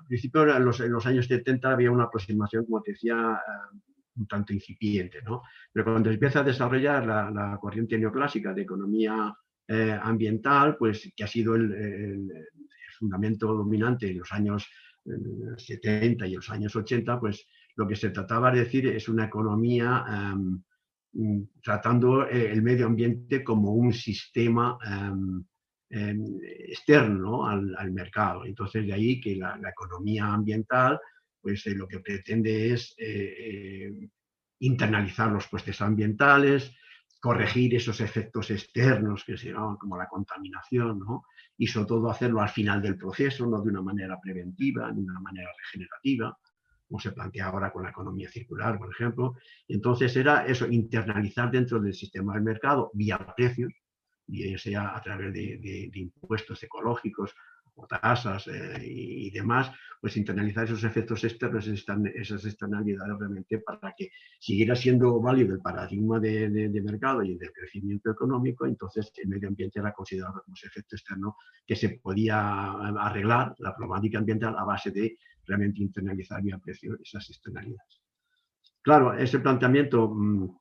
principio 0.07 0.55
en 0.55 0.65
los, 0.65 1.05
años 1.05 1.27
70 1.27 1.71
había 1.71 1.91
una 1.91 2.05
aproximación, 2.05 2.65
como 2.65 2.81
te 2.81 2.91
decía, 2.91 3.39
un 4.15 4.27
tanto 4.27 4.51
incipiente, 4.51 5.21
¿no? 5.21 5.43
Pero 5.71 5.85
cuando 5.85 6.09
empieza 6.09 6.39
a 6.39 6.43
desarrollar 6.43 7.05
la, 7.05 7.57
corriente 7.61 7.97
neoclásica 7.97 8.53
de 8.53 8.63
economía 8.63 9.33
ambiental, 10.01 10.75
pues 10.75 11.13
que 11.15 11.23
ha 11.23 11.27
sido 11.27 11.55
el, 11.55 12.29
fundamento 12.99 13.47
dominante 13.53 14.11
en 14.11 14.19
los 14.19 14.31
años 14.31 14.69
70 15.57 16.27
y 16.27 16.35
los 16.35 16.49
años 16.49 16.75
80, 16.75 17.19
pues 17.19 17.47
lo 17.75 17.87
que 17.87 17.95
se 17.95 18.09
trataba 18.09 18.51
de 18.51 18.59
decir 18.59 18.85
es 18.87 19.07
una 19.07 19.25
economía 19.25 20.05
em, 20.07 20.61
mm, 21.13 21.43
tratando 21.63 22.27
el 22.27 22.61
medio 22.61 22.85
ambiente 22.85 23.43
como 23.43 23.71
un 23.71 23.93
sistema 23.93 24.77
em, 24.85 25.43
Em, 25.93 26.39
externo 26.69 27.45
al, 27.45 27.91
mercado. 27.91 28.45
Entonces, 28.45 28.87
de 28.87 28.93
ahí 28.93 29.19
que 29.19 29.35
la, 29.35 29.59
economía 29.69 30.25
ambiental, 30.25 30.97
pues 31.41 31.67
eh, 31.67 31.75
lo 31.75 31.85
que 31.85 31.99
pretende 31.99 32.71
es 32.71 32.95
eh, 32.97 33.35
eh, 33.37 34.09
internalizar 34.59 35.29
los 35.29 35.47
costes 35.47 35.81
ambientales, 35.81 36.73
corregir 37.19 37.75
esos 37.75 37.99
efectos 37.99 38.51
externos 38.51 39.25
que 39.25 39.35
se 39.35 39.49
llaman 39.51 39.75
como 39.75 39.97
la 39.97 40.07
contaminación, 40.07 40.99
¿no? 40.99 41.25
y 41.57 41.67
sobre 41.67 41.87
todo 41.87 42.09
hacerlo 42.09 42.39
al 42.39 42.49
final 42.49 42.81
del 42.81 42.95
proceso, 42.95 43.45
no 43.45 43.61
de 43.61 43.69
una 43.69 43.81
manera 43.81 44.17
preventiva, 44.17 44.89
de 44.93 45.01
una 45.01 45.19
manera 45.19 45.49
regenerativa, 45.57 46.37
como 46.87 47.01
se 47.01 47.11
plantea 47.11 47.47
ahora 47.47 47.69
con 47.73 47.83
la 47.83 47.89
economía 47.89 48.29
circular, 48.29 48.77
por 48.77 48.91
ejemplo. 48.91 49.35
Entonces 49.67 50.15
era 50.15 50.45
eso, 50.45 50.67
internalizar 50.67 51.51
dentro 51.51 51.81
del 51.81 51.93
sistema 51.93 52.33
del 52.35 52.43
mercado 52.43 52.91
vía 52.93 53.17
precios, 53.35 53.73
y 54.31 54.57
sea 54.57 54.95
a 54.95 55.01
través 55.01 55.33
de, 55.33 55.91
impuestos 55.93 56.63
ecológicos 56.63 57.35
o 57.75 57.85
tasas 57.87 58.47
eh, 58.47 58.81
y, 58.83 59.29
demás, 59.31 59.71
pues 59.99 60.17
internalizar 60.17 60.65
esos 60.65 60.83
efectos 60.83 61.23
externos, 61.23 61.67
esas 61.67 62.45
externalidades 62.45 63.17
realmente 63.19 63.59
para 63.59 63.93
que 63.95 64.09
siguiera 64.39 64.75
siendo 64.75 65.19
válido 65.21 65.53
el 65.53 65.61
paradigma 65.61 66.19
de, 66.19 66.69
mercado 66.83 67.23
y 67.23 67.37
del 67.37 67.51
crecimiento 67.51 68.11
económico, 68.11 68.65
entonces 68.65 69.11
el 69.17 69.29
medio 69.29 69.49
ambiente 69.49 69.79
era 69.79 69.93
considerado 69.93 70.41
como 70.43 70.55
ese 70.55 70.67
efecto 70.67 70.95
externo 70.95 71.35
que 71.65 71.75
se 71.75 71.89
podía 72.01 72.71
arreglar, 72.71 73.55
la 73.59 73.75
problemática 73.75 74.17
ambiental, 74.17 74.55
a 74.57 74.63
base 74.63 74.91
de 74.91 75.17
realmente 75.45 75.81
internalizar 75.81 76.41
vía 76.41 76.57
precio 76.57 76.97
esas 77.01 77.29
externalidades. 77.29 78.01
Claro, 78.81 79.13
ese 79.13 79.39
planteamiento 79.39 80.09
Mm, 80.09 80.60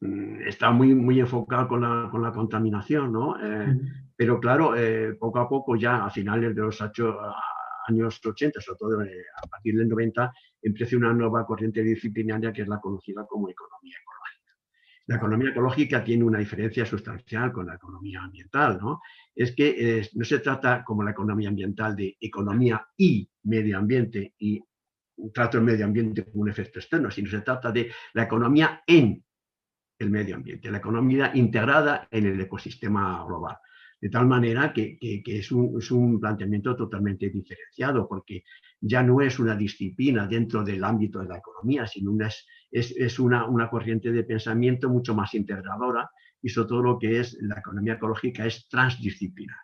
está 0.00 0.70
muy, 0.70 0.94
muy 0.94 1.20
enfocado 1.20 1.68
con 1.68 1.80
la, 1.80 2.08
con 2.10 2.22
la 2.22 2.32
contaminación, 2.32 3.12
¿no? 3.12 3.36
Eh, 3.42 3.78
pero 4.14 4.38
claro, 4.38 4.76
eh, 4.76 5.14
poco 5.14 5.40
a 5.40 5.48
poco 5.48 5.76
ya 5.76 6.04
a 6.04 6.10
finales 6.10 6.54
de 6.54 6.62
los 6.62 6.80
años 6.80 8.20
80, 8.24 8.60
sobre 8.60 8.78
todo 8.78 9.02
eh, 9.02 9.24
a 9.42 9.46
partir 9.46 9.76
del 9.76 9.88
90, 9.88 10.32
empieza 10.62 10.96
una 10.96 11.12
nueva 11.12 11.44
corriente 11.44 11.82
disciplinaria 11.82 12.52
que 12.52 12.62
es 12.62 12.68
la 12.68 12.80
conocida 12.80 13.26
como 13.26 13.48
economía 13.48 13.96
ecológica. 14.00 14.56
La 15.06 15.16
economía 15.16 15.50
ecológica 15.50 16.04
tiene 16.04 16.24
una 16.24 16.38
diferencia 16.38 16.84
sustancial 16.84 17.52
con 17.52 17.66
la 17.66 17.74
economía 17.74 18.22
ambiental, 18.22 18.78
¿no? 18.80 19.00
Es 19.34 19.54
que 19.54 20.06
no 20.14 20.24
se 20.24 20.40
trata 20.40 20.84
como 20.84 21.02
la 21.02 21.12
economía 21.12 21.48
ambiental 21.48 21.96
de 21.96 22.16
economía 22.20 22.86
y 22.96 23.28
medio 23.44 23.78
ambiente 23.78 24.34
y 24.38 24.62
trato 25.32 25.58
el 25.58 25.64
medio 25.64 25.86
ambiente 25.86 26.24
como 26.24 26.42
un 26.42 26.50
efecto 26.50 26.78
externo, 26.78 27.10
sino 27.10 27.30
se 27.30 27.40
trata 27.40 27.72
de 27.72 27.90
la 28.12 28.24
economía 28.24 28.82
en 28.86 29.24
el 29.98 30.10
medio 30.10 30.36
ambiente, 30.36 30.70
la 30.70 30.78
economía 30.78 31.32
integrada 31.34 32.08
en 32.10 32.26
el 32.26 32.40
ecosistema 32.40 33.24
global. 33.26 33.56
De 34.00 34.10
tal 34.10 34.26
manera 34.28 34.72
que, 34.72 34.96
es, 35.00 35.50
un, 35.50 36.20
planteamiento 36.20 36.76
totalmente 36.76 37.30
diferenciado, 37.30 38.06
porque 38.08 38.44
ya 38.80 39.02
no 39.02 39.20
es 39.20 39.40
una 39.40 39.56
disciplina 39.56 40.28
dentro 40.28 40.62
del 40.62 40.84
ámbito 40.84 41.18
de 41.18 41.28
la 41.28 41.38
economía, 41.38 41.84
sino 41.86 42.12
una, 42.12 42.30
es, 42.70 43.18
una, 43.18 43.68
corriente 43.68 44.12
de 44.12 44.22
pensamiento 44.22 44.88
mucho 44.88 45.16
más 45.16 45.34
integradora 45.34 46.08
y 46.40 46.48
sobre 46.48 46.68
todo 46.68 46.82
lo 46.82 46.98
que 46.98 47.18
es 47.18 47.36
la 47.40 47.58
economía 47.58 47.94
ecológica 47.94 48.46
es 48.46 48.68
transdisciplinar. 48.68 49.58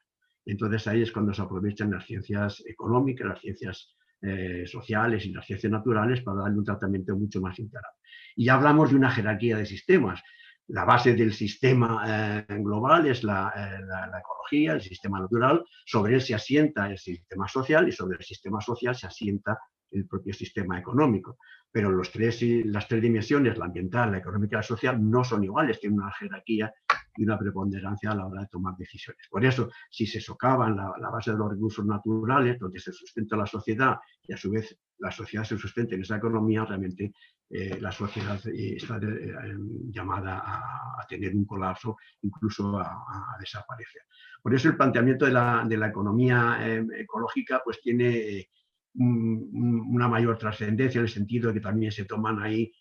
Entonces 0.44 0.86
ahí 0.88 1.02
es 1.02 1.12
cuando 1.12 1.32
se 1.32 1.40
aprovechan 1.40 1.92
las 1.92 2.04
ciencias 2.04 2.62
económicas, 2.66 3.28
las 3.28 3.40
ciencias 3.40 3.94
eh, 4.20 4.64
sociales 4.66 5.24
y 5.26 5.32
las 5.32 5.46
ciencias 5.46 5.70
naturales 5.70 6.22
para 6.22 6.42
darle 6.42 6.58
un 6.58 6.64
tratamiento 6.64 7.16
mucho 7.16 7.40
más 7.40 7.56
integrado. 7.60 7.94
Y 8.36 8.48
hablamos 8.48 8.90
de 8.90 8.96
una 8.96 9.10
jerarquía 9.10 9.56
de 9.56 9.66
sistemas. 9.66 10.22
La 10.68 10.84
base 10.84 11.14
del 11.14 11.32
sistema 11.34 12.02
eh, 12.06 12.46
global 12.48 13.06
es 13.06 13.22
la, 13.22 13.52
eh, 13.54 13.84
la, 13.84 14.18
ecología, 14.18 14.72
el 14.72 14.80
sistema 14.80 15.20
natural, 15.20 15.64
sobre 15.84 16.14
él 16.14 16.22
se 16.22 16.34
asienta 16.34 16.90
el 16.90 16.98
sistema 16.98 17.46
social 17.48 17.86
y 17.86 17.92
sobre 17.92 18.16
el 18.16 18.24
sistema 18.24 18.60
social 18.60 18.94
se 18.94 19.06
asienta 19.06 19.58
el 19.90 20.06
propio 20.06 20.32
sistema 20.32 20.78
económico. 20.78 21.38
Pero 21.70 21.90
los 21.90 22.10
tres, 22.10 22.40
las 22.66 22.88
tres 22.88 23.02
dimensiones, 23.02 23.58
la 23.58 23.66
ambiental, 23.66 24.12
la 24.12 24.18
económica 24.18 24.56
y 24.56 24.58
la 24.58 24.62
social, 24.62 25.10
no 25.10 25.22
son 25.22 25.44
iguales, 25.44 25.80
tienen 25.80 26.00
una 26.00 26.12
jerarquía 26.12 26.72
y 27.16 27.24
una 27.24 27.38
preponderancia 27.38 28.12
a 28.12 28.14
la 28.14 28.26
hora 28.26 28.42
de 28.42 28.48
tomar 28.48 28.74
decisiones. 28.76 29.26
Por 29.30 29.44
eso, 29.44 29.70
si 29.90 30.06
se 30.06 30.20
socavan 30.20 30.76
la, 30.76 30.92
la 31.00 31.10
base 31.10 31.32
de 31.32 31.38
los 31.38 31.50
recursos 31.50 31.84
naturales, 31.84 32.58
donde 32.58 32.80
se 32.80 32.92
sustenta 32.92 33.36
la 33.36 33.46
sociedad 33.46 33.96
y 34.22 34.32
a 34.32 34.36
su 34.36 34.50
vez 34.50 34.76
la 34.98 35.10
sociedad 35.10 35.44
se 35.44 35.58
sustenta 35.58 35.94
en 35.94 36.02
esa 36.02 36.16
economía, 36.16 36.64
realmente 36.64 37.12
eh, 37.50 37.78
la 37.80 37.92
sociedad 37.92 38.40
eh, 38.48 38.76
está 38.76 38.96
eh, 38.96 39.54
llamada 39.90 40.42
a, 40.44 41.06
tener 41.06 41.34
un 41.36 41.44
colapso, 41.44 41.96
incluso 42.22 42.78
a, 42.78 43.36
desaparecer. 43.38 44.02
Por 44.42 44.54
eso 44.54 44.68
el 44.68 44.76
planteamiento 44.76 45.26
de 45.26 45.32
la, 45.32 45.86
economía 45.86 46.58
ecológica 46.98 47.60
pues 47.62 47.80
tiene 47.82 48.48
una 48.94 50.08
mayor 50.08 50.38
trascendencia 50.38 50.98
en 50.98 51.04
el 51.04 51.10
sentido 51.10 51.48
de 51.48 51.54
que 51.54 51.60
también 51.60 51.92
se 51.92 52.06
toman 52.06 52.42
ahí 52.42 52.72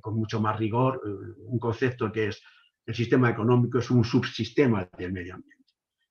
con 0.00 0.14
mucho 0.14 0.40
más 0.40 0.58
rigor 0.58 1.00
un 1.04 1.58
concepto 1.58 2.10
que 2.10 2.28
es 2.28 2.42
el 2.86 2.94
sistema 2.94 3.28
económico 3.28 3.78
es 3.78 3.90
un 3.90 4.02
subsistema 4.02 4.88
del 4.96 5.12
medio 5.12 5.34
ambiente. 5.34 5.57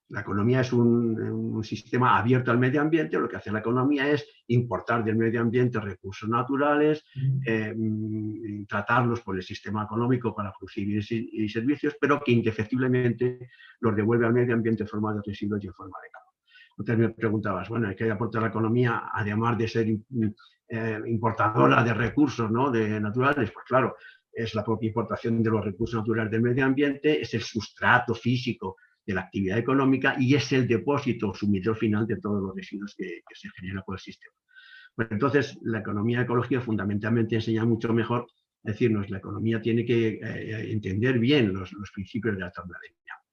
La 0.10 0.22
economía 0.22 0.62
es 0.62 0.72
un, 0.72 1.62
sistema 1.64 2.18
abierto 2.18 2.52
al 2.52 2.60
medio 2.60 2.80
ambiente, 2.82 3.20
lo 3.20 3.28
que 3.28 3.36
hace 3.36 3.52
la 3.52 3.60
economía 3.60 4.10
es 4.10 4.26
importar 4.48 5.04
del 5.04 5.18
medio 5.18 5.42
ambiente 5.42 5.80
recursos 5.80 6.30
naturales, 6.30 7.04
eh, 7.46 7.74
mm, 7.76 8.66
tratarlos 8.68 9.22
por 9.22 9.36
el 9.36 9.44
sistema 9.44 9.84
económico 9.84 10.34
para 10.36 10.54
producir 10.54 10.86
bienes 10.86 11.12
y, 11.12 11.50
servicios, 11.50 11.96
pero 12.00 12.22
que 12.24 12.32
indefectiblemente 12.32 13.50
los 13.80 13.96
devuelve 13.96 14.28
al 14.28 14.34
medio 14.34 14.54
ambiente 14.54 14.84
en 14.84 14.90
forma 14.90 15.14
de 15.14 15.22
residuos 15.26 15.64
y 15.64 15.68
en 15.68 15.74
forma 15.74 15.98
de 16.02 16.10
carbono. 16.10 16.38
Entonces 16.78 16.98
me 16.98 17.10
preguntabas, 17.10 17.70
bueno, 17.70 17.90
¿qué 17.98 18.10
aporta 18.10 18.40
la 18.40 18.48
economía 18.48 19.10
además 19.12 19.58
de 19.58 19.68
ser 19.68 19.88
eh, 20.70 21.00
importadora 21.08 21.84
de 21.84 21.94
recursos 21.94 22.50
¿no? 22.52 22.70
de 22.70 23.00
naturales? 23.02 23.52
Pues 23.52 23.66
claro, 23.66 23.96
es 24.32 24.54
la 24.54 24.64
propia 24.64 24.88
importación 24.88 25.42
de 25.42 25.50
los 25.50 25.66
recursos 25.66 26.00
naturales 26.00 26.32
del 26.32 26.44
medio 26.44 26.64
ambiente, 26.64 27.20
es 27.20 27.34
el 27.34 27.42
sustrato 27.42 28.14
físico 28.14 28.78
de 29.08 29.14
la 29.14 29.22
actividad 29.22 29.58
económica 29.58 30.16
y 30.20 30.36
es 30.36 30.52
el 30.52 30.68
depósito 30.68 31.34
sumidor 31.34 31.78
final 31.78 32.06
de 32.06 32.18
todos 32.18 32.44
los 32.44 32.54
residuos 32.54 32.94
que, 32.96 33.22
se 33.34 33.50
generan 33.58 33.84
por 33.86 33.96
el 33.96 34.00
sistema. 34.00 34.36
Pues 34.94 35.08
entonces, 35.12 35.58
la 35.62 35.80
economía 35.80 36.22
ecológica 36.22 36.60
fundamentalmente 36.60 37.36
enseña 37.36 37.64
mucho 37.64 37.94
mejor 37.94 38.28
decirnos, 38.62 39.10
la 39.10 39.20
economía 39.20 39.62
tiene 39.62 39.86
que 39.86 40.20
eh, 40.22 40.72
entender 40.72 41.20
bien 41.20 41.54
los, 41.54 41.72
principios 41.94 42.36
de 42.36 42.42
la 42.42 42.52
termodinámica. 42.52 43.24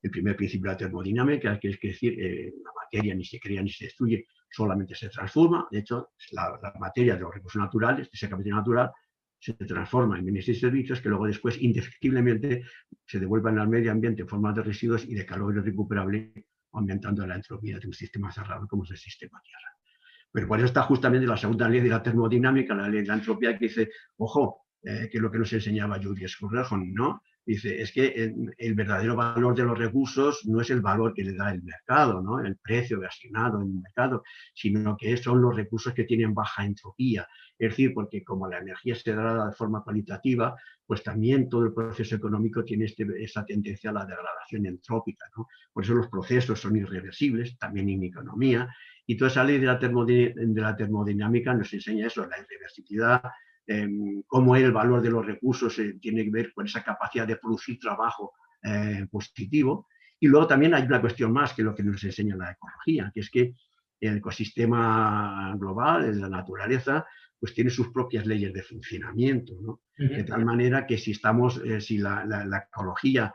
El 0.00 0.10
primer 0.10 0.36
principio 0.36 0.70
de 0.70 0.74
la 0.74 0.78
termodinámica, 0.78 1.58
que 1.58 1.70
es 1.70 1.80
decir, 1.80 2.20
eh, 2.20 2.54
la 2.62 2.70
materia 2.72 3.14
ni 3.14 3.24
se 3.24 3.40
crea 3.40 3.62
ni 3.62 3.70
se 3.70 3.86
destruye, 3.86 4.26
solamente 4.48 4.94
se 4.94 5.08
transforma. 5.08 5.66
De 5.72 5.80
hecho, 5.80 6.10
la, 6.32 6.56
la 6.62 6.72
materia 6.78 7.14
de 7.14 7.20
los 7.22 7.34
recursos 7.34 7.60
naturales, 7.60 8.06
de 8.06 8.10
ese 8.12 8.28
capital 8.28 8.52
natural, 8.52 8.92
se 9.38 9.52
transforma 9.54 10.18
en 10.18 10.24
bienes 10.24 10.48
y 10.48 10.54
servicios 10.54 11.00
que 11.00 11.08
luego 11.08 11.26
después 11.26 11.60
indefectiblemente 11.60 12.64
se 13.04 13.20
devuelvan 13.20 13.58
al 13.58 13.68
medio 13.68 13.92
ambiente 13.92 14.22
en 14.22 14.28
forma 14.28 14.52
de 14.52 14.62
residuos 14.62 15.04
y 15.04 15.14
de 15.14 15.26
calor 15.26 15.56
irrecuperable 15.56 16.32
aumentando 16.72 17.26
la 17.26 17.36
entropía 17.36 17.78
de 17.78 17.86
un 17.86 17.92
sistema 17.92 18.30
cerrado 18.30 18.66
como 18.66 18.84
es 18.84 18.90
el 18.90 18.98
sistema 18.98 19.40
Tierra. 19.42 19.76
Pero 20.30 20.48
por 20.48 20.58
eso 20.58 20.66
está 20.66 20.82
justamente 20.82 21.26
la 21.26 21.36
segunda 21.36 21.68
ley 21.68 21.80
de 21.80 21.88
la 21.88 22.02
termodinámica, 22.02 22.74
la 22.74 22.88
ley 22.88 23.00
de 23.00 23.06
la 23.06 23.14
entropía, 23.14 23.56
que 23.58 23.68
dice, 23.68 23.90
ojo, 24.18 24.66
eh, 24.82 25.08
que 25.10 25.18
es 25.18 25.22
lo 25.22 25.30
que 25.30 25.38
nos 25.38 25.52
enseñaba 25.52 25.98
Julius 26.02 26.32
Skurrejon, 26.32 26.92
¿no? 26.92 27.22
Dice, 27.46 27.80
es 27.80 27.92
que 27.92 28.34
el, 28.58 28.74
verdadero 28.74 29.14
valor 29.14 29.54
de 29.54 29.62
los 29.62 29.78
recursos 29.78 30.44
no 30.46 30.60
es 30.60 30.70
el 30.70 30.80
valor 30.80 31.14
que 31.14 31.22
le 31.22 31.32
da 31.32 31.52
el 31.52 31.62
mercado, 31.62 32.20
¿no? 32.20 32.40
el 32.40 32.56
precio 32.56 33.00
asignado 33.06 33.62
en 33.62 33.68
el 33.68 33.82
mercado, 33.82 34.24
sino 34.52 34.96
que 34.96 35.16
son 35.16 35.40
los 35.40 35.54
recursos 35.54 35.94
que 35.94 36.02
tienen 36.02 36.34
baja 36.34 36.64
entropía. 36.64 37.28
Es 37.56 37.70
decir, 37.70 37.94
porque 37.94 38.24
como 38.24 38.48
la 38.48 38.58
energía 38.58 38.96
se 38.96 39.14
da 39.14 39.46
de 39.46 39.52
forma 39.52 39.84
cualitativa, 39.84 40.56
pues 40.84 41.04
también 41.04 41.48
todo 41.48 41.64
el 41.64 41.72
proceso 41.72 42.16
económico 42.16 42.64
tiene 42.64 42.86
este, 42.86 43.06
esa 43.18 43.44
tendencia 43.44 43.90
a 43.90 43.92
la 43.92 44.04
degradación 44.04 44.66
entrópica. 44.66 45.26
¿no? 45.36 45.46
Por 45.72 45.84
eso 45.84 45.94
los 45.94 46.08
procesos 46.08 46.60
son 46.60 46.76
irreversibles, 46.76 47.56
también 47.58 47.88
en 47.90 48.02
economía, 48.02 48.68
y 49.06 49.16
toda 49.16 49.30
esa 49.30 49.44
ley 49.44 49.58
de 49.58 49.66
la, 49.66 50.76
termodinámica 50.76 51.54
nos 51.54 51.72
enseña 51.72 52.08
eso, 52.08 52.26
la 52.26 52.40
irreversibilidad, 52.40 53.22
cómo 54.26 54.56
el 54.56 54.72
valor 54.72 55.02
de 55.02 55.10
los 55.10 55.26
recursos 55.26 55.78
eh, 55.78 55.96
tiene 56.00 56.24
que 56.24 56.30
ver 56.30 56.52
con 56.52 56.66
esa 56.66 56.82
capacidad 56.82 57.26
de 57.26 57.36
producir 57.36 57.78
trabajo 57.78 58.32
eh, 58.62 59.06
positivo. 59.10 59.88
Y 60.18 60.28
luego 60.28 60.46
también 60.46 60.74
hay 60.74 60.84
una 60.84 61.00
cuestión 61.00 61.32
más 61.32 61.52
que 61.52 61.62
lo 61.62 61.74
que 61.74 61.82
nos 61.82 62.02
enseña 62.04 62.36
la 62.36 62.52
ecología, 62.52 63.10
que 63.12 63.20
es 63.20 63.30
que 63.30 63.54
el 64.00 64.18
ecosistema 64.18 65.54
global, 65.58 66.20
la 66.20 66.28
naturaleza, 66.28 67.06
pues 67.38 67.54
tiene 67.54 67.70
sus 67.70 67.88
propias 67.88 68.24
leyes 68.26 68.52
de 68.52 68.62
funcionamiento, 68.62 69.54
¿no? 69.60 69.80
De 69.96 70.24
tal 70.24 70.44
manera 70.44 70.86
que 70.86 70.98
si 70.98 71.12
estamos, 71.12 71.60
eh, 71.64 71.80
si 71.80 71.98
la, 71.98 72.66
ecología 72.70 73.32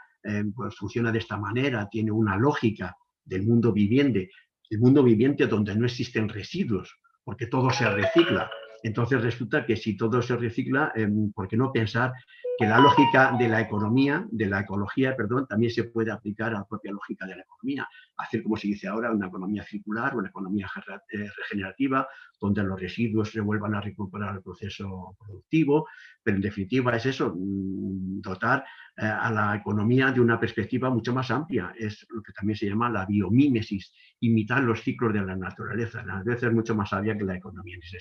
pues 0.56 0.76
funciona 0.76 1.12
de 1.12 1.18
esta 1.18 1.36
manera, 1.36 1.90
tiene 1.90 2.12
una 2.12 2.38
lógica 2.38 2.96
del 3.26 3.42
mundo 3.42 3.74
viviente, 3.74 4.30
el 4.70 4.80
mundo 4.80 5.04
viviente 5.04 5.48
donde 5.48 5.76
no 5.76 5.86
existen 5.86 6.30
residuos, 6.30 7.00
porque 7.24 7.48
todo 7.48 7.72
se 7.72 7.90
recicla, 7.90 8.50
entonces 8.84 9.22
resulta 9.22 9.66
que 9.66 9.76
si 9.76 9.96
todo 9.96 10.22
se 10.22 10.36
recicla, 10.36 10.92
em, 10.96 11.32
¿por 11.32 11.48
qué 11.48 11.58
no 11.58 11.72
pensar 11.72 12.14
que 12.58 12.66
la 12.66 12.80
lógica 12.80 13.36
de 13.38 13.48
la 13.48 13.62
economía, 13.62 14.26
de 14.32 14.46
la 14.48 14.62
ecología, 14.62 15.16
perdón, 15.16 15.48
también 15.48 15.72
se 15.72 15.86
puede 15.86 16.12
aplicar 16.12 16.54
a 16.54 16.60
la 16.60 16.66
propia 16.66 16.92
lógica 16.92 17.26
de 17.26 17.36
la 17.36 17.44
economía? 17.44 17.88
Hacer, 18.18 18.44
como 18.44 18.58
se 18.58 18.68
dice 18.68 18.88
ahora, 18.88 19.12
una 19.12 19.28
economía 19.28 19.64
circular, 19.64 20.16
una 20.16 20.30
economía 20.30 20.70
eh, 21.12 21.30
regenerativa, 21.38 22.08
donde 22.40 22.64
los 22.64 22.80
residuos 22.80 23.32
se 23.32 23.40
vuelvan 23.40 23.76
a 23.76 23.82
recuperar 23.82 24.36
el 24.36 24.42
proceso 24.42 25.16
productivo, 25.20 25.88
pero 26.24 26.38
en 26.38 26.42
definitiva 26.42 26.96
es 26.96 27.06
eso, 27.06 27.34
mm, 27.36 28.22
dotar 28.22 28.66
eh, 28.98 29.06
a 29.06 29.32
la 29.32 29.56
economía 29.56 30.12
de 30.12 30.20
una 30.20 30.40
perspectiva 30.40 30.90
mucho 30.90 31.14
más 31.14 31.30
amplia. 31.32 31.74
Es 31.78 32.06
lo 32.10 32.22
que 32.22 32.34
también 32.34 32.58
se 32.58 32.68
llama 32.68 32.90
la 32.90 33.06
biomímesis, 33.06 33.94
imitar 34.20 34.64
los 34.64 34.82
ciclos 34.82 35.14
de 35.14 35.22
la 35.24 35.36
naturaleza. 35.36 36.04
La 36.04 36.16
naturaleza 36.16 36.48
es 36.48 36.54
mucho 36.54 36.76
más 36.76 36.90
sabia 36.90 37.18
que 37.18 37.24
la 37.24 37.36
economía 37.36 37.76
en 37.76 37.84
ese 37.84 38.00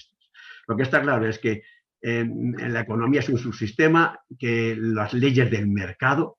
lo 0.70 0.76
que 0.76 0.84
está 0.84 1.02
claro 1.02 1.26
es 1.26 1.40
que 1.40 1.64
en, 2.00 2.54
la 2.72 2.82
economía 2.82 3.18
es 3.18 3.28
un 3.28 3.38
subsistema 3.38 4.16
que 4.38 4.76
las 4.78 5.12
leyes 5.12 5.50
del 5.50 5.66
mercado 5.66 6.38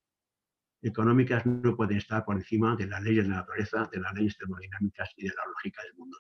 económicas 0.82 1.46
no 1.46 1.76
pueden 1.76 1.98
estar 1.98 2.24
por 2.24 2.38
encima 2.38 2.78
de 2.78 2.88
las 2.88 3.04
leyes 3.04 3.26
de 3.26 3.30
la 3.30 3.42
naturaleza, 3.42 3.90
de 3.92 4.00
las 4.00 4.14
leyes 4.14 4.38
termodinámicas 4.38 5.10
y 5.18 5.24
de 5.24 5.34
la 5.36 5.44
lógica 5.46 5.84
del 5.84 5.96
mundo. 5.96 6.18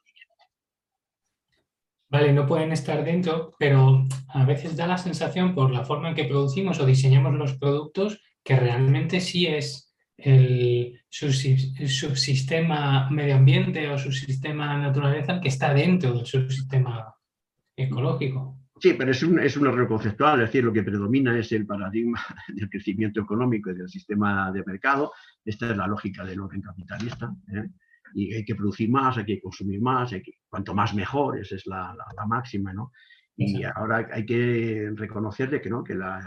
Vale, 2.09 2.33
no 2.33 2.45
pueden 2.45 2.73
estar 2.73 3.01
dentro, 3.05 3.53
pero 3.57 4.05
a 4.27 4.43
veces 4.43 4.75
da 4.75 4.85
la 4.85 4.97
sensación 4.97 5.55
por 5.55 5.71
la 5.71 5.85
forma 5.85 6.09
en 6.09 6.15
que 6.15 6.25
producimos 6.25 6.81
o 6.81 6.85
diseñamos 6.85 7.33
los 7.35 7.57
productos 7.57 8.21
que 8.43 8.57
realmente 8.57 9.21
sí 9.21 9.47
es 9.47 9.95
el 10.17 11.01
subsistema 11.09 13.09
medio 13.09 13.35
ambiente 13.35 13.87
o 13.87 13.97
subsistema 13.97 14.77
naturaleza 14.77 15.39
que 15.39 15.47
está 15.47 15.73
dentro 15.73 16.11
del 16.11 16.25
subsistema 16.25 17.15
ecológico. 17.83 18.57
Sí, 18.81 18.95
pero 18.97 19.11
es 19.11 19.21
un, 19.21 19.39
es 19.39 19.55
un 19.57 19.67
error 19.67 19.87
conceptual, 19.87 20.41
es 20.41 20.47
decir, 20.47 20.63
lo 20.63 20.73
que 20.73 20.81
predomina 20.81 21.37
es 21.37 21.51
el 21.51 21.67
paradigma 21.67 22.19
del 22.47 22.67
crecimiento 22.67 23.21
económico 23.21 23.69
y 23.69 23.75
del 23.75 23.87
sistema 23.87 24.51
de 24.51 24.63
mercado. 24.65 25.11
Esta 25.45 25.69
es 25.69 25.77
la 25.77 25.85
lógica 25.85 26.25
del 26.25 26.39
orden 26.39 26.61
capitalista. 26.61 27.31
¿eh? 27.53 27.69
Y 28.15 28.33
hay 28.33 28.43
que 28.43 28.55
producir 28.55 28.89
más, 28.89 29.17
hay 29.17 29.25
que 29.25 29.39
consumir 29.39 29.79
más, 29.81 30.13
hay 30.13 30.23
que, 30.23 30.33
cuanto 30.49 30.73
más 30.73 30.95
mejor, 30.95 31.39
esa 31.39 31.55
es 31.55 31.67
la, 31.67 31.95
la, 32.15 32.25
máxima. 32.25 32.73
¿no? 32.73 32.91
Y 33.37 33.63
ahora 33.63 34.09
hay 34.11 34.25
que 34.25 34.91
reconocer 34.95 35.61
que, 35.61 35.69
¿no? 35.69 35.83
que 35.83 35.93
la, 35.93 36.19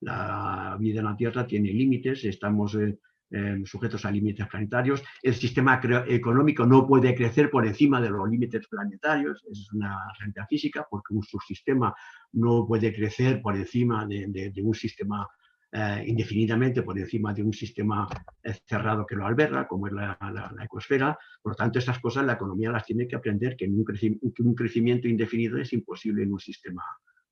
la 0.00 0.76
vida 0.80 1.00
en 1.00 1.06
la 1.06 1.16
Tierra 1.16 1.46
tiene 1.46 1.72
límites, 1.72 2.24
estamos 2.24 2.74
eh, 2.76 2.98
Em, 3.28 3.66
sujetos 3.66 4.04
a 4.04 4.10
límites 4.10 4.46
planetarios. 4.46 5.02
El 5.20 5.34
sistema 5.34 5.80
económico 6.06 6.64
no 6.64 6.86
puede 6.86 7.12
crecer 7.12 7.50
por 7.50 7.66
encima 7.66 8.00
de 8.00 8.08
los 8.08 8.30
límites 8.30 8.68
planetarios, 8.68 9.44
es 9.50 9.72
una 9.72 9.98
realidad 10.20 10.46
física, 10.48 10.86
porque 10.88 11.12
un 11.12 11.24
subsistema 11.24 11.92
no 12.34 12.64
puede 12.68 12.94
crecer 12.94 13.42
por 13.42 13.56
encima 13.56 14.06
de, 14.06 14.52
un 14.62 14.74
sistema 14.74 15.26
eh, 15.72 16.04
indefinidamente, 16.06 16.84
por 16.84 16.96
encima 16.96 17.34
de 17.34 17.42
un 17.42 17.52
sistema 17.52 18.06
eh, 18.44 18.54
cerrado 18.64 19.04
que 19.04 19.16
lo 19.16 19.26
alberga, 19.26 19.66
como 19.66 19.88
es 19.88 19.92
la, 19.92 20.16
ecosfera. 20.62 21.18
Por 21.42 21.52
lo 21.52 21.56
tanto, 21.56 21.80
estas 21.80 21.98
cosas 21.98 22.24
la 22.24 22.34
economía 22.34 22.70
las 22.70 22.84
tiene 22.84 23.08
que 23.08 23.16
aprender, 23.16 23.56
que, 23.56 23.66
un, 23.66 23.84
que 23.84 24.42
un 24.44 24.54
crecimiento 24.54 25.08
indefinido 25.08 25.58
es 25.58 25.72
imposible 25.72 26.22
en 26.22 26.32
un 26.32 26.38
sistema 26.38 26.84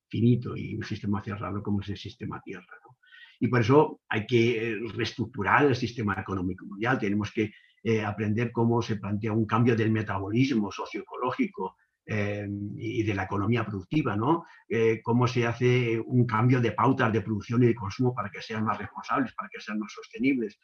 finito 0.09 0.57
y 0.57 0.75
un 0.75 0.83
sistema 0.83 1.23
cerrado 1.23 1.63
como 1.63 1.83
es 1.83 1.89
el 1.91 1.97
sistema 1.97 2.43
Tierra. 2.45 2.67
Y 3.41 3.49
por 3.49 3.61
eso 3.61 4.01
hay 4.09 4.27
que 4.27 4.71
eh, 4.71 4.79
reestructurar 4.95 5.65
el 5.65 5.77
sistema 5.77 6.15
económico 6.19 6.67
mundial. 6.67 6.99
Tenemos 6.99 7.33
que 7.33 7.53
eh, 7.83 8.05
aprender 8.05 8.53
cómo 8.53 8.81
se 8.83 8.97
plantea 8.97 9.33
un 9.33 9.47
cambio 9.47 9.77
del 9.77 9.91
metabolismo 9.91 10.71
socioecológico 10.73 11.77
eh, 12.07 12.47
y 12.77 13.03
de 13.03 13.15
la 13.15 13.25
economía 13.25 13.65
productiva, 13.65 14.17
¿no? 14.17 14.45
cómo 15.03 15.27
se 15.27 15.47
hace 15.47 15.99
un 16.01 16.27
cambio 16.27 16.61
de 16.61 16.73
pautas 16.73 17.13
de 17.13 17.21
producción 17.23 17.63
y 17.63 17.67
de 17.67 17.75
consumo 17.75 18.15
para 18.15 18.31
que 18.31 18.43
sean 18.43 18.65
más 18.65 18.79
responsables, 18.79 19.33
para 19.35 19.49
que 19.49 19.61
sean 19.61 19.79
más 19.79 19.93
sostenibles. 19.93 20.59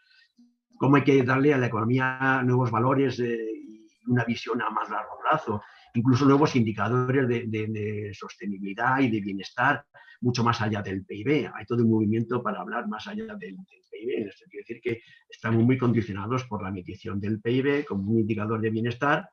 Cómo 0.76 0.96
hay 0.96 1.04
que 1.04 1.22
darle 1.22 1.54
a 1.54 1.58
la 1.58 1.66
economía 1.66 2.42
nuevos 2.44 2.70
valores 2.70 3.18
y 3.20 3.86
una 4.06 4.24
visión 4.24 4.60
a 4.62 4.70
más 4.70 4.90
largo 4.90 5.18
plazo 5.22 5.62
incluso 5.94 6.24
nuevos 6.24 6.54
indicadores 6.56 7.28
de, 7.28 8.10
sostenibilidad 8.14 9.00
y 9.00 9.10
de 9.10 9.20
bienestar 9.20 9.84
mucho 10.20 10.44
más 10.44 10.60
allá 10.60 10.82
del 10.82 11.04
PIB. 11.04 11.50
Hay 11.54 11.64
todo 11.66 11.82
un 11.82 11.90
movimiento 11.90 12.42
para 12.42 12.60
hablar 12.60 12.88
más 12.88 13.06
allá 13.06 13.34
del, 13.36 13.56
PIB. 13.90 14.28
Esto 14.28 14.44
quiere 14.48 14.64
decir 14.66 14.80
que 14.82 15.02
estamos 15.28 15.62
muy 15.62 15.78
condicionados 15.78 16.44
por 16.44 16.62
la 16.62 16.70
medición 16.70 17.20
del 17.20 17.40
PIB 17.40 17.84
como 17.86 18.12
un 18.12 18.20
indicador 18.20 18.60
de 18.60 18.70
bienestar, 18.70 19.28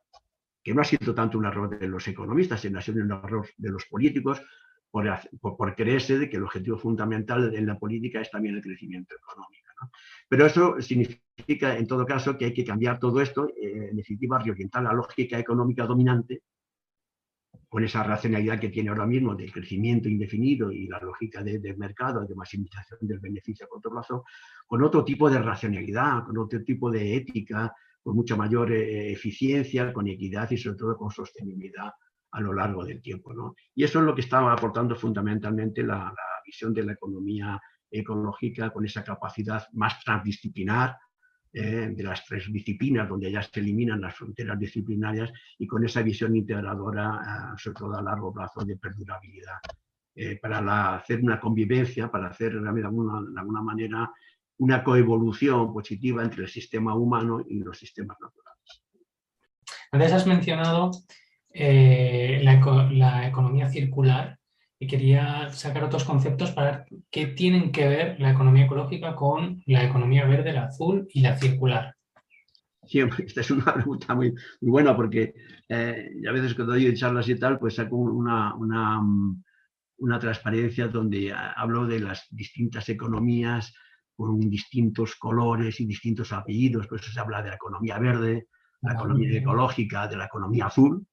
que 0.64 0.74
no 0.74 0.82
ha 0.82 0.86
sido 0.86 1.14
tanto 1.14 1.38
un 1.38 1.46
error 1.46 1.78
de 1.78 1.88
los 1.88 2.08
economistas, 2.08 2.62
sino 2.62 2.80
ha 2.80 2.82
sido 2.82 3.04
un 3.04 3.12
error 3.12 3.48
de 3.58 3.70
los 3.70 3.86
políticos 3.86 4.42
por, 4.92 5.76
creerse 5.76 6.18
de 6.18 6.30
que 6.30 6.38
el 6.38 6.44
objetivo 6.44 6.78
fundamental 6.78 7.54
en 7.54 7.66
la 7.66 7.78
política 7.78 8.22
es 8.22 8.32
también 8.32 8.56
el 8.56 8.62
crecimiento 8.62 9.16
económico. 9.16 9.67
Pero 10.28 10.46
eso 10.46 10.82
significa, 10.82 11.78
en 11.78 11.88
todo 11.88 12.06
caso, 12.06 12.38
que 12.38 12.46
hay 12.46 12.54
que 12.54 12.66
cambiar 12.66 13.00
todo 13.00 13.22
esto, 13.22 13.48
eh, 13.50 13.90
en 13.92 13.96
definitiva, 13.96 14.40
reorientar 14.40 14.84
la 14.84 14.94
lógica 14.94 15.38
económica 15.40 15.86
dominante 15.86 16.44
con 17.70 17.84
esa 17.84 18.04
racionalidad 18.04 18.60
que 18.60 18.70
tiene 18.70 18.90
ahora 18.90 19.06
mismo 19.06 19.36
del 19.36 19.52
crecimiento 19.52 20.08
indefinido 20.08 20.72
y 20.72 20.88
la 20.88 21.00
lógica 21.00 21.44
del 21.44 21.78
mercado, 21.78 22.26
de 22.26 22.36
maximización 22.36 23.00
del 23.02 23.20
beneficio 23.20 23.66
a 23.66 23.70
corto 23.70 23.90
plazo, 23.90 24.24
con 24.66 24.82
otro 24.84 25.04
tipo 25.04 25.30
de 25.30 25.40
racionalidad, 25.40 26.24
con 26.26 26.38
otro 26.38 26.64
tipo 26.64 26.90
de 26.90 27.18
ética, 27.18 27.74
con 28.02 28.16
mucha 28.16 28.38
mayor 28.38 28.72
eh, 28.72 29.12
eficiencia, 29.12 29.92
con 29.92 30.08
equidad 30.08 30.50
y 30.52 30.58
sobre 30.58 30.78
todo 30.78 30.98
con 30.98 31.12
sostenibilidad 31.12 31.92
a 32.32 32.42
lo 32.42 32.54
largo 32.54 32.86
del 32.86 33.02
tiempo. 33.02 33.34
¿no? 33.34 33.56
Y 33.76 33.84
eso 33.84 34.00
es 34.00 34.06
lo 34.06 34.16
que 34.16 34.22
estaba 34.22 34.54
aportando 34.54 34.96
fundamentalmente 34.96 35.84
la, 35.84 35.98
la 35.98 36.42
visión 36.46 36.74
de 36.74 36.84
la 36.84 36.94
economía 36.94 37.60
ecológica 37.90 38.70
con 38.72 38.86
esa 38.86 39.04
capacidad 39.04 39.68
más 39.74 40.04
transdisciplinar 40.04 40.98
eh, 41.60 41.92
de 41.96 42.04
las 42.04 42.26
tres 42.26 42.52
disciplinas, 42.52 43.10
donde 43.10 43.32
ya 43.32 43.42
se 43.42 43.60
eliminan 43.62 44.02
las 44.02 44.16
fronteras 44.16 44.60
disciplinarias 44.60 45.32
y 45.58 45.66
con 45.66 45.84
esa 45.84 46.04
visión 46.04 46.36
integradora, 46.36 47.54
eh, 47.56 47.58
sobre 47.58 47.80
todo 47.80 47.98
a 47.98 48.02
largo 48.02 48.34
plazo, 48.34 48.64
de 48.64 48.76
perdurabilidad. 48.78 49.56
Eh, 50.14 50.38
para 50.40 50.96
hacer 50.96 51.20
una 51.20 51.40
convivencia, 51.40 52.12
para 52.12 52.28
hacer 52.28 52.62
de 52.62 52.68
alguna, 52.68 53.62
manera 53.62 54.12
una 54.60 54.84
coevolución 54.84 55.74
positiva 55.74 56.22
entre 56.22 56.44
el 56.44 56.50
sistema 56.50 56.94
humano 56.94 57.44
y 57.48 57.60
los 57.60 57.80
sistemas 57.80 58.18
naturales. 58.20 58.84
Antes 59.92 60.14
has 60.14 60.28
mencionado 60.28 60.92
la, 61.54 62.90
la, 62.92 63.28
economía 63.28 63.70
circular 63.70 64.38
y 64.80 64.88
quería 64.88 65.50
sacar 65.52 65.84
otros 65.84 66.04
conceptos 66.04 66.52
para 66.52 66.86
qué 67.10 67.28
tienen 67.28 67.72
que 67.72 67.88
ver 67.88 68.20
la 68.20 68.32
economía 68.32 68.66
ecológica 68.66 69.16
con 69.16 69.62
la 69.66 69.84
economía 69.84 70.26
verde, 70.26 70.54
la 70.54 70.66
azul 70.66 71.08
y 71.12 71.22
la 71.22 71.38
circular. 71.38 71.96
Sí, 72.86 73.00
esta 73.26 73.42
es 73.42 73.52
una 73.52 73.74
pregunta 73.74 74.16
muy, 74.16 74.34
buena 74.62 74.96
porque 74.96 75.34
eh, 75.68 76.12
a 76.28 76.32
veces 76.32 76.54
cuando 76.54 76.74
doy 76.74 76.94
charlas 76.96 77.28
y 77.30 77.36
tal, 77.40 77.60
pues 77.60 77.76
saco 77.76 77.98
una, 77.98 78.56
una, 78.56 80.20
transparencia 80.20 80.88
donde 80.88 81.34
hablo 81.34 81.86
de 81.86 82.00
las 82.00 82.28
distintas 82.30 82.88
economías 82.90 83.74
con 84.16 84.40
distintos 84.40 85.16
colores 85.16 85.80
y 85.80 85.86
distintos 85.86 86.32
apellidos, 86.34 86.88
por 86.88 87.00
eso 87.00 87.12
se 87.12 87.20
habla 87.20 87.42
de 87.42 87.50
la 87.50 87.56
economía 87.56 88.00
verde, 88.00 88.48
la 88.82 88.94
economía 88.94 89.38
ecológica, 89.38 90.08
de 90.08 90.18
la 90.18 90.26
economía 90.26 90.68
azul. 90.68 91.06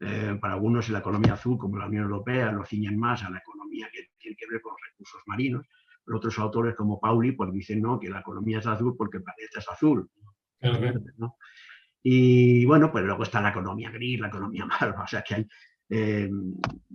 Eh, 0.00 0.36
para 0.40 0.54
algunos 0.54 0.88
la 0.90 0.98
economía 0.98 1.34
azul, 1.34 1.56
como 1.58 1.78
la 1.78 1.86
Unión 1.86 2.04
Europea, 2.04 2.52
lo 2.52 2.64
ciñen 2.64 2.98
más 2.98 3.22
a 3.22 3.30
la 3.30 3.38
economía 3.38 3.88
que 3.92 4.10
tiene 4.18 4.36
que 4.36 4.46
ver 4.50 4.60
con 4.60 4.74
recursos 4.90 5.22
marinos. 5.26 5.66
Pero 6.04 6.18
otros 6.18 6.38
autores 6.38 6.74
como 6.74 7.00
Pauli 7.00 7.32
pues 7.32 7.52
dicen 7.52 7.82
no, 7.82 7.98
que 7.98 8.08
la 8.08 8.20
economía 8.20 8.58
es 8.58 8.66
azul 8.66 8.94
porque 8.96 9.18
el 9.18 9.24
planeta 9.24 9.58
es 9.58 9.68
azul. 9.68 10.08
Y 12.02 12.64
bueno, 12.66 12.92
pues 12.92 13.04
luego 13.04 13.24
está 13.24 13.40
la 13.40 13.50
economía 13.50 13.90
gris, 13.90 14.20
la 14.20 14.28
economía 14.28 14.64
marra, 14.80 15.02
o 15.02 15.06
sea 15.06 15.22
que 15.22 15.34
hay 15.34 15.48
eh, 15.88 16.28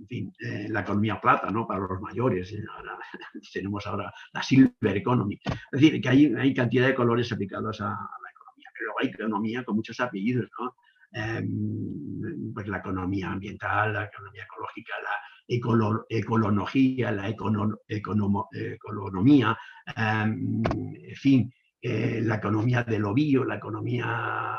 eh, 0.10 0.68
la 0.70 0.82
economía 0.82 1.20
plata, 1.20 1.50
¿no? 1.50 1.66
Para 1.66 1.80
los 1.80 2.02
mayores. 2.02 2.54
tenemos 3.54 3.88
ahora 3.88 4.14
la 4.34 4.44
silver 4.44 4.98
economy. 4.98 5.40
Es 5.44 5.82
decir, 5.82 6.02
que 6.02 6.10
hay, 6.10 6.34
hay 6.36 6.54
cantidad 6.54 6.88
de 6.88 6.96
colores 6.96 7.32
aplicados 7.32 7.82
a, 7.82 7.90
la 7.90 8.30
economía. 8.32 8.70
Pero 8.78 8.92
hay 9.00 9.08
economía 9.08 9.64
con 9.64 9.76
muchos 9.76 10.00
apellidos, 10.00 10.50
¿no? 10.60 10.76
Em, 11.14 12.54
pues 12.54 12.68
la 12.68 12.78
economía 12.78 13.32
ambiental, 13.32 13.94
la 13.94 14.06
economía 14.06 14.44
ecológica, 14.44 14.94
la 15.04 15.12
ecolonología, 16.10 17.12
la 17.12 17.30
economía, 17.30 17.78
em, 19.96 20.96
en 20.96 21.16
fin, 21.16 21.52
eh, 21.82 22.22
la 22.24 22.36
economía 22.36 22.84
del 22.84 23.06
ovío, 23.06 23.44
la 23.44 23.56
economía 23.56 24.58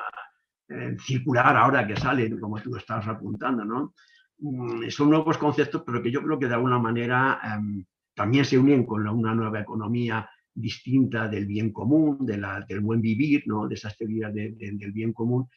circular 1.04 1.56
ahora 1.56 1.86
que 1.86 1.96
sale, 1.96 2.30
como 2.40 2.60
tú 2.60 2.76
estabas 2.76 3.06
apuntando, 3.06 3.64
¿no? 3.64 3.94
Mm, 4.38 4.88
son 4.88 5.10
nuevos 5.10 5.38
conceptos, 5.38 5.82
pero 5.84 6.02
que 6.02 6.10
yo 6.10 6.22
creo 6.22 6.38
que 6.38 6.48
de 6.48 6.54
alguna 6.54 6.78
manera 6.78 7.38
em, 7.44 7.84
también 8.14 8.44
se 8.44 8.58
unen 8.58 8.84
con 8.84 9.06
una 9.06 9.34
nueva 9.34 9.60
economía 9.60 10.28
distinta 10.54 11.28
del 11.28 11.46
bien 11.46 11.72
común, 11.72 12.26
de 12.26 12.38
la, 12.38 12.64
del 12.68 12.80
buen 12.80 13.00
vivir, 13.00 13.42
¿no? 13.46 13.68
de 13.68 13.74
esas 13.74 13.96
teorías 13.96 14.32
del 14.34 14.92
bien 14.92 15.12
común. 15.12 15.48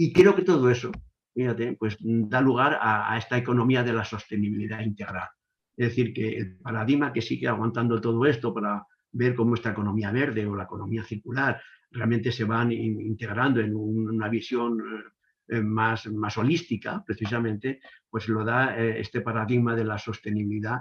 Y 0.00 0.12
creo 0.12 0.36
que 0.36 0.42
todo 0.42 0.70
eso, 0.70 0.92
fíjate, 1.34 1.72
pues 1.72 1.96
da 2.00 2.40
lugar 2.40 2.78
a, 2.80 3.18
esta 3.18 3.36
economía 3.36 3.82
de 3.82 3.92
la 3.92 4.04
sostenibilidad 4.04 4.80
integral. 4.80 5.28
Es 5.76 5.88
decir, 5.88 6.12
que 6.14 6.36
el 6.36 6.56
paradigma 6.58 7.12
que 7.12 7.20
sigue 7.20 7.48
aguantando 7.48 8.00
todo 8.00 8.24
esto 8.24 8.54
para 8.54 8.86
ver 9.10 9.34
cómo 9.34 9.54
esta 9.54 9.72
economía 9.72 10.12
verde 10.12 10.46
o 10.46 10.54
la 10.54 10.64
economía 10.64 11.02
circular 11.02 11.60
realmente 11.90 12.30
se 12.30 12.44
van 12.44 12.70
integrando 12.70 13.60
en 13.60 13.74
una 13.74 14.28
visión 14.28 14.78
eh, 14.78 15.56
eh, 15.56 15.62
más, 15.62 16.06
más 16.06 16.38
holística, 16.38 17.02
precisamente, 17.04 17.80
pues 18.08 18.28
lo 18.28 18.44
da 18.44 18.78
eh, 18.78 19.00
este 19.00 19.20
paradigma 19.20 19.74
de 19.74 19.84
la 19.84 19.98
sostenibilidad 19.98 20.78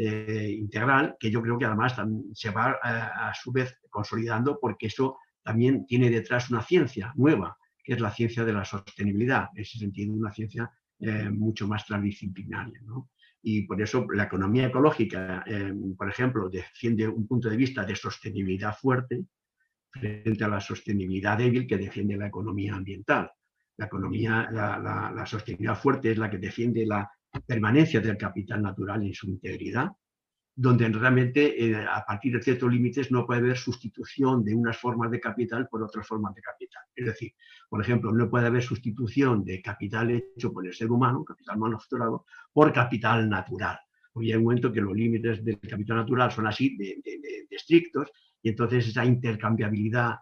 integral, 0.00 1.16
que 1.18 1.28
yo 1.28 1.42
creo 1.42 1.58
que 1.58 1.64
además 1.64 1.96
se 2.32 2.50
va 2.50 2.78
a, 2.80 3.34
su 3.34 3.50
vez 3.50 3.80
consolidando 3.90 4.56
porque 4.60 4.86
eso 4.86 5.18
también 5.42 5.86
tiene 5.86 6.08
detrás 6.08 6.50
una 6.50 6.62
ciencia 6.62 7.12
nueva, 7.16 7.57
es 7.88 8.00
la 8.00 8.10
ciencia 8.10 8.44
de 8.44 8.52
la 8.52 8.64
sostenibilidad, 8.64 9.48
en 9.54 9.62
ese 9.62 9.78
sentido 9.78 10.12
una 10.12 10.32
ciencia 10.32 10.70
mucho 11.30 11.66
más 11.68 11.86
transdisciplinaria. 11.86 12.80
Y 13.42 13.62
por 13.62 13.80
eso 13.80 14.06
la 14.12 14.24
economía 14.24 14.66
ecológica, 14.66 15.44
por 15.96 16.10
ejemplo, 16.10 16.50
defiende 16.50 17.08
un 17.08 17.26
punto 17.26 17.48
de 17.48 17.56
vista 17.56 17.84
de 17.84 17.94
sostenibilidad 17.94 18.76
fuerte 18.76 19.24
frente 19.90 20.44
a 20.44 20.48
la 20.48 20.60
sostenibilidad 20.60 21.38
débil 21.38 21.66
que 21.66 21.78
defiende 21.78 22.16
la 22.16 22.26
economía 22.26 22.74
ambiental. 22.74 23.30
La 23.76 23.86
economía, 23.86 24.48
la, 24.50 25.24
sostenibilidad 25.24 25.78
fuerte 25.78 26.10
es 26.10 26.18
la 26.18 26.28
que 26.28 26.38
defiende 26.38 26.84
la 26.84 27.08
permanencia 27.46 28.00
del 28.00 28.16
capital 28.16 28.60
natural 28.60 29.02
en 29.02 29.14
su 29.14 29.28
integridad, 29.28 29.88
donde 30.60 30.88
realmente 30.88 31.64
eh, 31.64 31.76
a 31.76 32.04
partir 32.04 32.32
de 32.32 32.42
ciertos 32.42 32.70
límites 32.72 33.10
no 33.12 33.24
puede 33.24 33.40
haber 33.40 33.56
sustitución 33.56 34.44
de 34.44 34.54
unas 34.54 34.76
formas 34.76 35.10
de 35.10 35.20
capital 35.20 35.68
por 35.68 35.82
otras 35.82 36.06
formas 36.06 36.34
de 36.34 36.42
capital. 36.42 36.82
Es 36.94 37.06
decir, 37.06 37.32
por 37.68 37.80
ejemplo, 37.80 38.12
no 38.12 38.28
puede 38.28 38.46
haber 38.46 38.62
sustitución 38.62 39.44
de 39.44 39.62
capital 39.62 40.10
hecho 40.10 40.52
por 40.52 40.66
el 40.66 40.74
ser 40.74 40.90
humano, 40.90 41.24
capital 41.24 41.58
manufacturado, 41.58 42.24
por 42.52 42.72
capital 42.72 43.28
natural. 43.28 43.78
Porque 44.12 44.28
hay 44.28 44.36
un 44.36 44.44
momento 44.44 44.72
que 44.72 44.80
los 44.80 44.96
límites 44.96 45.44
del 45.44 45.60
capital 45.60 45.98
natural 45.98 46.32
son 46.32 46.46
así 46.46 46.76
de, 46.76 47.00
estrictos 47.50 48.10
y 48.42 48.50
entonces 48.50 48.88
esa 48.88 49.04
intercambiabilidad 49.04 50.14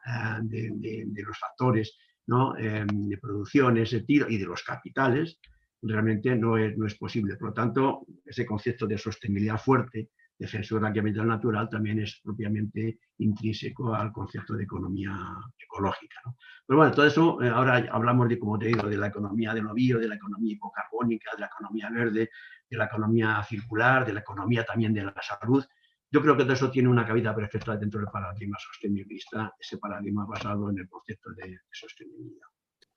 eh, 0.52 0.70
de, 1.06 1.22
los 1.22 1.38
factores 1.38 1.96
Em, 2.28 3.08
de 3.08 3.18
producción, 3.18 3.76
ese 3.78 4.00
tiro 4.00 4.28
y 4.28 4.36
de 4.36 4.46
los 4.46 4.64
capitales, 4.64 5.38
realmente 5.80 6.34
no 6.34 6.56
es 6.58 6.94
posible. 6.96 7.36
Por 7.36 7.48
lo 7.48 7.54
tanto, 7.54 8.06
ese 8.24 8.44
concepto 8.44 8.86
de 8.86 8.98
sostenibilidad 8.98 9.58
fuerte, 9.58 10.10
defensora 10.38 10.88
de 10.88 11.00
capital 11.00 11.26
natural, 11.26 11.68
también 11.68 12.00
es 12.00 12.20
propiamente 12.22 12.98
intrínseco 13.18 13.94
al 13.94 14.12
concepto 14.12 14.54
de 14.54 14.64
economía 14.64 15.12
ecológica. 15.58 16.20
Pero 16.66 16.76
bueno, 16.78 16.92
todo 16.92 17.06
eso, 17.06 17.42
eh, 17.42 17.48
ahora 17.48 17.86
hablamos 17.90 18.28
de, 18.28 18.38
como 18.38 18.58
te 18.58 18.66
digo, 18.66 18.88
de 18.88 18.96
la 18.96 19.08
economía 19.08 19.54
del 19.54 19.66
ovío, 19.66 19.98
de 19.98 20.08
la 20.08 20.16
economía 20.16 20.54
hipocarbónica, 20.54 21.30
de 21.34 21.40
la 21.40 21.46
economía 21.46 21.90
verde, 21.90 22.30
de 22.68 22.76
la 22.76 22.84
economía 22.86 23.42
circular, 23.44 24.04
de 24.04 24.12
la 24.12 24.20
economía 24.20 24.64
también 24.64 24.92
de 24.92 25.04
la 25.04 25.14
salud, 25.22 25.64
yo 26.10 26.22
creo 26.22 26.36
que 26.36 26.44
todo 26.44 26.52
eso 26.52 26.70
tiene 26.70 26.88
una 26.88 27.04
cabida 27.04 27.34
perfecta 27.34 27.76
dentro 27.76 28.00
del 28.00 28.08
paradigma 28.08 28.56
sostenibilista, 28.58 29.54
ese 29.58 29.78
paradigma 29.78 30.24
basado 30.24 30.70
en 30.70 30.78
el 30.78 30.88
concepto 30.88 31.30
de, 31.32 31.58
sostenibilidad. 31.70 32.46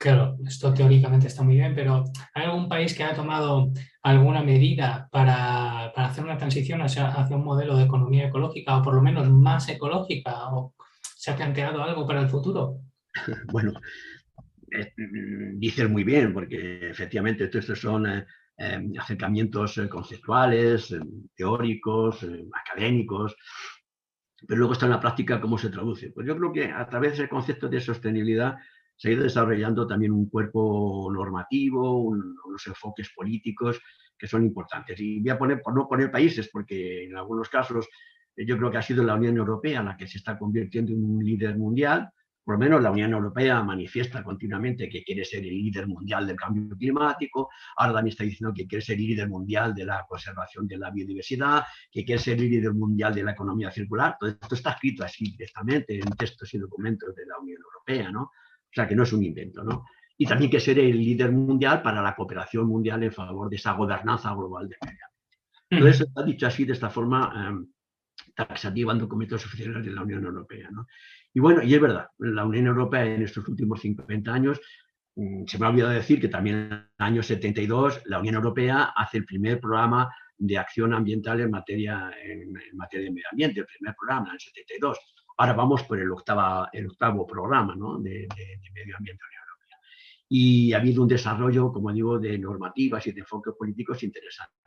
Claro, 0.00 0.38
esto 0.46 0.72
teóricamente 0.72 1.26
está 1.26 1.42
muy 1.42 1.56
bien, 1.56 1.74
pero 1.74 2.04
¿hay 2.34 2.44
algún 2.46 2.68
país 2.68 2.94
que 2.94 3.04
ha 3.04 3.14
tomado 3.14 3.70
alguna 4.02 4.42
medida 4.42 5.08
para, 5.12 5.88
hacer 5.88 6.24
una 6.24 6.38
transición 6.38 6.80
hacia, 6.80 7.08
hacia, 7.08 7.36
un 7.36 7.44
modelo 7.44 7.76
de 7.76 7.84
economía 7.84 8.28
ecológica 8.28 8.78
o 8.78 8.82
por 8.82 8.94
lo 8.94 9.02
menos 9.02 9.28
más 9.28 9.68
ecológica? 9.68 10.48
¿O 10.54 10.74
se 11.16 11.30
ha 11.30 11.36
planteado 11.36 11.82
algo 11.82 12.06
para 12.06 12.22
el 12.22 12.28
futuro? 12.28 12.78
Bueno, 13.52 13.74
eh, 14.72 14.92
mm, 14.96 15.58
dices 15.58 15.90
muy 15.90 16.04
bien, 16.04 16.32
porque 16.32 16.88
efectivamente 16.88 17.44
estos 17.44 17.78
son 17.78 18.06
eh, 18.06 18.24
Em, 18.62 18.92
acercamientos 18.98 19.78
eh, 19.78 19.88
conceptuales, 19.88 20.92
em, 20.92 21.28
teóricos, 21.34 22.22
em, 22.24 22.46
académicos, 22.52 23.34
pero 24.46 24.58
luego 24.58 24.74
está 24.74 24.84
en 24.84 24.92
la 24.92 25.00
práctica 25.00 25.40
cómo 25.40 25.56
se 25.56 25.70
traduce. 25.70 26.10
Pues 26.10 26.26
yo 26.26 26.36
creo 26.36 26.52
que 26.52 26.64
a 26.70 26.86
través 26.86 27.16
del 27.16 27.30
concepto 27.30 27.70
de 27.70 27.80
sostenibilidad 27.80 28.56
se 29.00 29.08
ha 29.08 29.12
ido 29.12 29.22
desarrollando 29.22 29.86
también 29.86 30.12
un 30.12 30.28
cuerpo 30.28 31.08
normativo, 31.10 32.02
unos 32.02 32.66
enfoques 32.66 33.10
políticos 33.16 33.80
que 34.18 34.26
son 34.26 34.44
importantes. 34.44 35.00
Y 35.00 35.20
voy 35.20 35.30
a 35.30 35.38
poner, 35.38 35.62
por 35.62 35.74
no 35.74 35.88
poner 35.88 36.10
países, 36.10 36.50
porque 36.52 37.04
en 37.04 37.16
algunos 37.16 37.48
casos 37.48 37.88
eh, 38.36 38.44
yo 38.44 38.58
creo 38.58 38.70
que 38.70 38.76
ha 38.76 38.82
sido 38.82 39.02
la 39.02 39.14
Unión 39.14 39.38
Europea 39.38 39.82
la 39.82 39.96
que 39.96 40.06
se 40.06 40.18
está 40.18 40.38
convirtiendo 40.38 40.92
en 40.92 41.02
un 41.02 41.24
líder 41.24 41.56
mundial, 41.56 42.10
por 42.44 42.56
lo 42.56 42.58
menos 42.58 42.82
la 42.82 42.90
Unión 42.90 43.12
Europea 43.12 43.62
manifiesta 43.62 44.22
continuamente 44.22 44.90
que 44.90 45.02
quiere 45.02 45.24
ser 45.24 45.44
el 45.44 45.54
líder 45.54 45.86
mundial 45.86 46.26
del 46.26 46.36
cambio 46.36 46.76
climático, 46.76 47.48
ahora 47.78 47.94
también 47.94 48.12
está 48.12 48.24
diciendo 48.24 48.52
que 48.54 48.66
quiere 48.66 48.84
ser 48.84 48.96
el 48.96 49.06
líder 49.06 49.30
mundial 49.30 49.74
de 49.74 49.86
la 49.86 50.04
conservación 50.06 50.68
de 50.68 50.76
la 50.76 50.90
biodiversidad, 50.90 51.64
que 51.90 52.04
quiere 52.04 52.20
ser 52.20 52.34
el 52.34 52.50
líder 52.50 52.74
mundial 52.74 53.14
de 53.14 53.22
la 53.22 53.32
economía 53.32 53.70
circular. 53.70 54.18
Todo 54.20 54.28
esto 54.28 54.54
está 54.56 54.72
escrito 54.72 55.04
así 55.04 55.24
directamente 55.30 55.94
en 55.98 56.10
textos 56.10 56.52
y 56.52 56.58
documentos 56.58 57.14
de 57.14 57.24
la 57.24 57.38
Unión 57.38 57.62
Europea, 57.62 58.10
¿no? 58.12 58.30
O 58.70 58.74
sea, 58.74 58.86
que 58.86 58.94
no 58.94 59.02
es 59.02 59.12
un 59.12 59.24
invento, 59.24 59.64
¿no? 59.64 59.84
Y 60.16 60.26
también 60.26 60.50
quiere 60.50 60.64
ser 60.64 60.78
el 60.78 60.98
líder 60.98 61.32
mundial 61.32 61.82
para 61.82 62.02
la 62.02 62.14
cooperación 62.14 62.66
mundial 62.66 63.02
en 63.02 63.12
favor 63.12 63.48
de 63.48 63.56
esa 63.56 63.72
gobernanza 63.72 64.32
global 64.34 64.68
de 64.68 64.76
medio 64.84 64.98
ambiente. 65.70 65.90
Eso 65.90 66.04
está 66.04 66.22
dicho 66.22 66.46
así, 66.46 66.64
de 66.64 66.74
esta 66.74 66.90
forma 66.90 67.32
em, 67.48 67.66
taxativa 68.34 68.92
en 68.92 68.98
documentos 68.98 69.44
oficiales 69.44 69.84
de 69.84 69.92
la 69.92 70.02
Unión 70.02 70.24
Europea, 70.24 70.68
¿no? 70.70 70.86
Y 71.32 71.40
bueno, 71.40 71.62
y 71.62 71.74
es 71.74 71.80
verdad, 71.80 72.08
la 72.18 72.44
Unión 72.44 72.66
Europea 72.66 73.04
en 73.06 73.22
estos 73.22 73.46
últimos 73.48 73.80
50 73.80 74.32
años, 74.32 74.60
mm, 75.16 75.44
se 75.46 75.58
me 75.58 75.66
ha 75.66 75.68
olvidado 75.70 75.92
decir 75.92 76.20
que 76.20 76.28
también 76.28 76.56
en 76.56 76.72
el 76.72 76.86
año 76.98 77.22
72 77.22 78.02
la 78.06 78.18
Unión 78.18 78.34
Europea 78.34 78.92
hace 78.96 79.18
el 79.18 79.24
primer 79.24 79.60
programa 79.60 80.12
de 80.36 80.58
acción 80.58 80.94
ambiental 80.94 81.40
en 81.40 81.50
materia, 81.50 82.10
en, 82.22 82.52
materia 82.72 83.06
de 83.06 83.12
medio 83.12 83.28
ambiente, 83.30 83.60
el 83.60 83.66
primer 83.66 83.94
programa 83.94 84.28
en 84.28 84.34
el 84.34 84.40
72. 84.40 84.98
Ahora 85.40 85.54
vamos 85.54 85.84
por 85.84 85.98
el, 85.98 86.12
octavo 86.12 87.26
programa 87.26 87.74
de, 87.98 88.28
medio 88.74 88.94
ambiente 88.98 89.24
de 89.24 89.34
la 89.34 89.40
Europea. 89.40 89.78
Y 90.28 90.74
ha 90.74 90.76
habido 90.76 91.00
un 91.00 91.08
desarrollo, 91.08 91.72
como 91.72 91.90
digo, 91.94 92.18
de 92.18 92.36
normativas 92.36 93.06
y 93.06 93.12
de 93.12 93.20
enfoques 93.20 93.54
políticos 93.58 94.02
interesantes. 94.02 94.60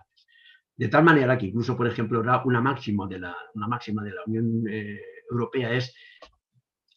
De 0.75 0.87
tal 0.87 1.03
manera 1.03 1.37
que 1.37 1.45
incluso, 1.45 1.77
por 1.77 1.85
ejemplo, 1.85 2.23
una 2.45 2.59
máxima 2.59 3.05
de 3.07 3.19
la, 3.19 3.37
una 3.53 3.67
máxima 3.67 4.03
de 4.03 4.13
Unión 4.25 4.67
eh, 4.67 4.99
Europea 5.29 5.73
es 5.73 5.95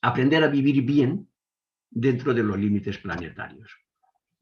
aprender 0.00 0.42
a 0.42 0.48
vivir 0.48 0.80
bien 0.82 1.28
dentro 1.90 2.32
de 2.32 2.44
los 2.44 2.58
límites 2.58 2.96
planetarios. 2.96 3.70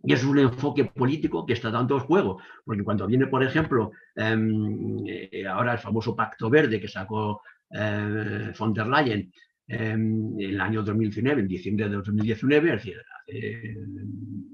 Y 0.04 0.12
es 0.12 0.22
un 0.22 0.38
enfoque 0.38 0.84
político 0.84 1.44
que 1.44 1.54
está 1.54 1.72
dando 1.72 1.98
juego, 1.98 2.38
porque 2.64 2.84
cuando 2.84 3.08
viene, 3.08 3.26
por 3.26 3.42
ejemplo, 3.42 3.90
em, 4.14 5.04
eh, 5.08 5.44
ahora 5.48 5.72
el 5.72 5.78
famoso 5.80 6.14
Pacto 6.14 6.48
Verde 6.48 6.80
que 6.80 6.86
sacó 6.86 7.42
eh, 7.74 8.52
von 8.56 8.72
der 8.72 8.86
Leyen 8.86 9.32
em, 9.66 10.38
en 10.38 10.50
el 10.50 10.60
año 10.60 10.82
2019, 10.82 11.40
en 11.42 11.48
diciembre 11.48 11.88
de 11.88 11.96
2019, 11.96 12.68
es 12.68 12.74
decir, 12.76 12.96
hace 13.20 13.76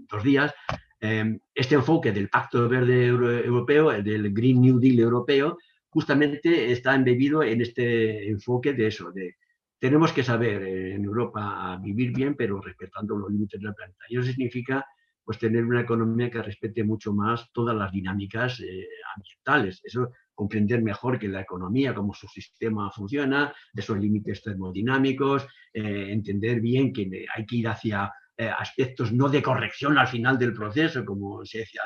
dos 0.09 0.24
días, 0.24 0.54
em, 1.00 1.38
este 1.54 1.74
enfoque 1.74 2.12
del 2.12 2.28
Pacto 2.28 2.68
Verde 2.68 3.06
Europeo, 3.06 3.90
del 4.02 4.33
Green 4.33 4.61
New 4.61 4.78
Deal 4.78 5.00
europeo, 5.00 5.59
justamente 5.88 6.72
está 6.72 6.94
embebido 6.94 7.42
en 7.42 7.61
este 7.61 8.28
enfoque 8.28 8.72
de 8.72 8.87
eso, 8.87 9.11
de 9.12 9.35
tenemos 9.80 10.12
que 10.12 10.22
saber 10.22 10.62
en 10.62 11.04
Europa 11.04 11.78
vivir 11.83 12.12
bien, 12.12 12.35
pero 12.37 12.61
respetando 12.61 13.16
los 13.16 13.30
límites 13.30 13.61
del 13.61 13.74
planeta. 13.74 14.04
Y 14.11 14.18
eso 14.18 14.26
significa 14.26 14.85
pues 15.24 15.38
tener 15.38 15.64
una 15.64 15.80
economía 15.80 16.30
que 16.30 16.42
respete 16.42 16.85
mucho 16.85 17.14
más 17.14 17.50
todas 17.52 17.74
las 17.74 17.90
dinámicas 17.90 18.61
eh, 18.61 18.87
ambientales. 19.16 19.80
Eso 19.83 20.12
comprender 20.40 20.81
mejor 20.81 21.18
que 21.18 21.29
la 21.29 21.42
economía, 21.42 21.94
cómo 21.94 22.14
su 22.14 22.26
sistema 22.26 22.90
funciona, 22.90 23.53
esos 23.74 23.98
límites 23.98 24.42
termodinámicos, 24.42 25.46
eh, 25.70 26.07
entender 26.11 26.62
bien 26.62 26.94
que 26.94 27.26
hay 27.37 27.44
que 27.44 27.57
ir 27.57 27.68
hacia 27.68 28.11
eh, 28.38 28.48
aspectos 28.48 29.12
no 29.12 29.29
de 29.29 29.42
corrección 29.42 29.98
al 29.98 30.09
final 30.09 30.38
del 30.38 30.55
proceso, 30.55 31.05
como 31.05 31.44
se 31.44 31.59
decía 31.59 31.83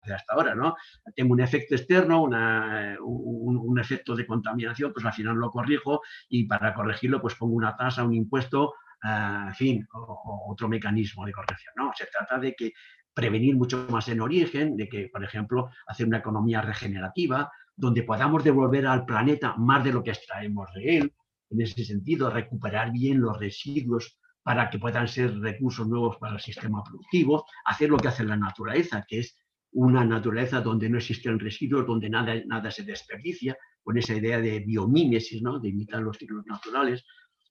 hasta 0.00 0.32
ahora, 0.32 0.54
¿no? 0.54 0.74
Tengo 1.14 1.34
un 1.34 1.42
efecto 1.42 1.74
externo, 1.74 2.22
un, 2.22 3.78
efecto 3.78 4.16
de 4.16 4.26
contaminación, 4.26 4.90
pues 4.94 5.04
al 5.04 5.12
final 5.12 5.36
lo 5.36 5.50
corrijo 5.50 6.00
y 6.30 6.44
para 6.44 6.72
corregirlo 6.72 7.20
pues 7.20 7.34
pongo 7.34 7.56
una 7.56 7.76
tasa, 7.76 8.04
un 8.04 8.14
impuesto, 8.14 8.72
eh, 9.04 9.44
en 9.48 9.54
fin, 9.54 9.86
otro 9.92 10.66
mecanismo 10.66 11.26
de 11.26 11.32
corrección, 11.32 11.74
¿no? 11.76 11.92
Se 11.94 12.06
trata 12.06 12.38
de 12.38 12.54
que 12.54 12.72
prevenir 13.12 13.54
mucho 13.56 13.86
más 13.90 14.08
en 14.08 14.20
origen, 14.20 14.76
de 14.76 14.88
que, 14.88 15.10
por 15.12 15.22
ejemplo, 15.24 15.68
hacer 15.88 16.06
una 16.06 16.18
economía 16.18 16.62
regenerativa, 16.62 17.50
donde 17.78 18.02
podamos 18.02 18.42
devolver 18.42 18.86
al 18.86 19.06
planeta 19.06 19.54
más 19.56 19.84
de 19.84 19.92
lo 19.92 20.02
que 20.02 20.10
extraemos 20.10 20.68
de 20.74 20.98
él, 20.98 21.14
en 21.50 21.60
ese 21.60 21.84
sentido, 21.84 22.28
recuperar 22.28 22.90
bien 22.92 23.20
los 23.20 23.38
residuos 23.38 24.18
para 24.42 24.68
que 24.68 24.80
puedan 24.80 25.06
ser 25.06 25.38
recursos 25.38 25.86
nuevos 25.86 26.16
para 26.16 26.34
el 26.34 26.40
sistema 26.40 26.82
productivo, 26.82 27.46
hacer 27.64 27.88
lo 27.88 27.96
que 27.96 28.08
hace 28.08 28.24
la 28.24 28.36
naturaleza, 28.36 29.04
que 29.06 29.20
es 29.20 29.38
una 29.72 30.04
naturaleza 30.04 30.60
donde 30.60 30.88
no 30.88 30.98
existen 30.98 31.38
residuos, 31.38 31.86
donde 31.86 32.10
nada, 32.10 32.34
nada 32.46 32.70
se 32.70 32.82
desperdicia, 32.82 33.56
con 33.82 33.96
esa 33.96 34.14
idea 34.14 34.40
de 34.40 34.58
biomímesis, 34.58 35.40
¿no? 35.40 35.60
de 35.60 35.68
imitar 35.68 36.02
los 36.02 36.18
ciclos 36.18 36.44
naturales. 36.46 37.04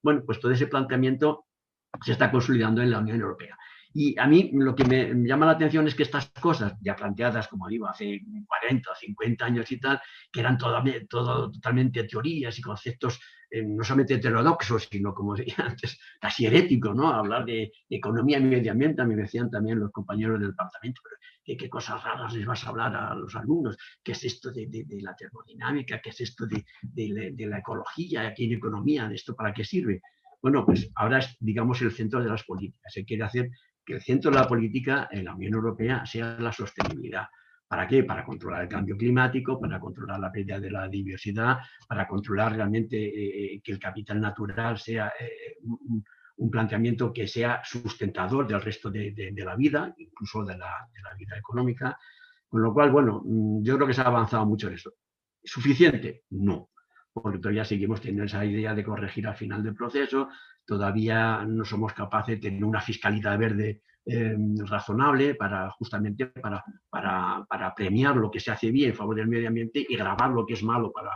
Bueno, 0.03 0.23
pues 0.25 0.41
todo 0.41 0.51
ese 0.51 0.67
planteamiento 0.67 1.45
se 2.03 2.11
está 2.11 2.29
consolidando 2.29 2.81
en 2.81 2.91
la 2.91 2.99
Unión 2.99 3.21
Europea. 3.21 3.57
Y 3.99 4.13
a 4.19 4.27
mí 4.27 4.51
lo 4.53 4.75
que 4.75 4.85
me 4.85 5.27
llama 5.27 5.47
la 5.47 5.53
atención 5.53 5.87
es 5.87 5.95
que 5.95 6.03
estas 6.03 6.29
cosas, 6.29 6.75
ya 6.81 6.95
planteadas, 6.95 7.47
como 7.47 7.67
digo, 7.67 7.87
hace 7.87 8.21
40 8.45 8.91
o 8.91 8.95
50 8.95 9.43
años 9.43 9.71
y 9.71 9.79
tal, 9.79 9.99
que 10.31 10.39
eran 10.39 10.55
todo, 10.55 10.83
todo 11.09 11.49
totalmente 11.51 12.03
teorías 12.03 12.59
y 12.59 12.61
conceptos 12.61 13.19
eh, 13.49 13.63
no 13.63 13.83
solamente 13.83 14.13
heterodoxos, 14.13 14.87
sino, 14.91 15.15
como 15.15 15.35
decía 15.35 15.55
antes, 15.65 15.99
casi 16.21 16.45
heréticos, 16.45 16.95
¿no? 16.95 17.07
Hablar 17.07 17.45
de, 17.45 17.71
economía 17.89 18.37
y 18.37 18.43
medio 18.43 18.71
ambiente, 18.71 19.03
me 19.03 19.15
decían 19.15 19.49
también 19.49 19.79
los 19.79 19.91
compañeros 19.91 20.39
del 20.39 20.51
departamento, 20.51 21.01
pero 21.03 21.57
¿qué, 21.57 21.67
cosas 21.67 22.03
raras 22.03 22.35
les 22.35 22.45
vas 22.45 22.63
a 22.65 22.69
hablar 22.69 22.95
a 22.95 23.15
los 23.15 23.35
alumnos? 23.35 23.79
¿Qué 24.03 24.11
es 24.11 24.23
esto 24.23 24.51
de, 24.51 24.85
la 25.01 25.15
termodinámica? 25.15 25.99
¿Qué 26.03 26.11
es 26.11 26.21
esto 26.21 26.45
de, 26.45 26.63
la 27.47 27.57
ecología 27.57 28.27
aquí 28.27 28.45
en 28.45 28.53
economía? 28.59 29.07
¿De 29.07 29.15
esto 29.15 29.35
para 29.35 29.51
qué 29.55 29.63
sirve? 29.63 30.01
Bueno, 30.39 30.63
pues 30.67 30.91
ahora 30.93 31.17
es, 31.17 31.35
digamos, 31.39 31.81
el 31.81 31.91
centro 31.91 32.21
de 32.21 32.29
las 32.29 32.43
políticas. 32.43 32.93
Se 32.93 33.03
quiere 33.03 33.23
hacer 33.23 33.49
que 33.87 33.93
el 33.93 34.01
centro 34.01 34.29
de 34.29 34.37
la 34.37 34.47
política 34.47 35.07
en 35.09 35.23
la 35.23 35.33
Unión 35.33 35.53
Europea 35.53 36.05
sea 36.05 36.37
la 36.39 36.51
sostenibilidad. 36.51 37.25
¿Para 37.65 37.87
qué? 37.87 38.03
Para 38.03 38.25
controlar 38.25 38.63
el 38.63 38.67
cambio 38.67 38.97
climático, 38.97 39.59
para 39.59 39.79
controlar 39.79 40.19
la 40.19 40.31
pérdida 40.31 40.59
de 40.59 40.69
la 40.69 40.89
diversidad, 40.89 41.57
para 41.87 42.05
controlar 42.05 42.53
realmente 42.53 42.97
eh, 42.97 43.55
eh, 43.55 43.61
que 43.63 43.71
el 43.71 43.79
capital 43.79 44.19
natural 44.19 44.77
sea 44.77 45.13
eh, 45.19 45.57
un, 45.63 46.51
planteamiento 46.51 47.11
que 47.11 47.27
sea 47.27 47.61
sustentador 47.63 48.47
del 48.47 48.61
resto 48.61 48.91
de, 48.91 49.33
la 49.35 49.55
vida, 49.55 49.93
incluso 49.97 50.43
de 50.43 50.57
la, 50.57 50.87
vida 51.17 51.37
económica. 51.37 51.97
Con 52.47 52.61
lo 52.61 52.73
cual, 52.73 52.91
bueno, 52.91 53.21
mm, 53.25 53.63
yo 53.63 53.75
creo 53.75 53.87
que 53.87 53.93
se 53.93 54.01
ha 54.01 54.05
avanzado 54.05 54.45
mucho 54.45 54.67
en 54.67 54.75
eso. 54.75 54.93
¿Suficiente? 55.43 56.23
No, 56.31 56.69
porque 57.13 57.39
todavía 57.39 57.65
seguimos 57.65 58.01
teniendo 58.01 58.25
esa 58.25 58.45
idea 58.45 58.75
de 58.75 58.83
corregir 58.83 59.27
al 59.27 59.35
final 59.35 59.63
del 59.63 59.75
proceso, 59.75 60.29
todavía 60.67 61.43
no 61.47 61.65
somos 61.65 61.93
capaces 61.93 62.35
de 62.35 62.49
tener 62.49 62.63
una 62.63 62.81
fiscalidad 62.81 63.39
verde 63.39 63.81
Em, 64.09 64.55
razonable 64.65 65.35
para 65.35 65.69
justamente 65.71 66.27
para, 66.27 66.63
para, 66.89 67.75
premiar 67.75 68.15
lo 68.15 68.31
que 68.31 68.39
se 68.39 68.51
hace 68.51 68.71
bien 68.71 68.91
en 68.91 68.95
favor 68.95 69.17
del 69.17 69.27
medio 69.27 69.49
ambiente 69.49 69.85
y 69.85 69.97
grabar 69.97 70.29
lo 70.29 70.45
que 70.45 70.53
es 70.53 70.63
malo 70.63 70.93
para, 70.93 71.11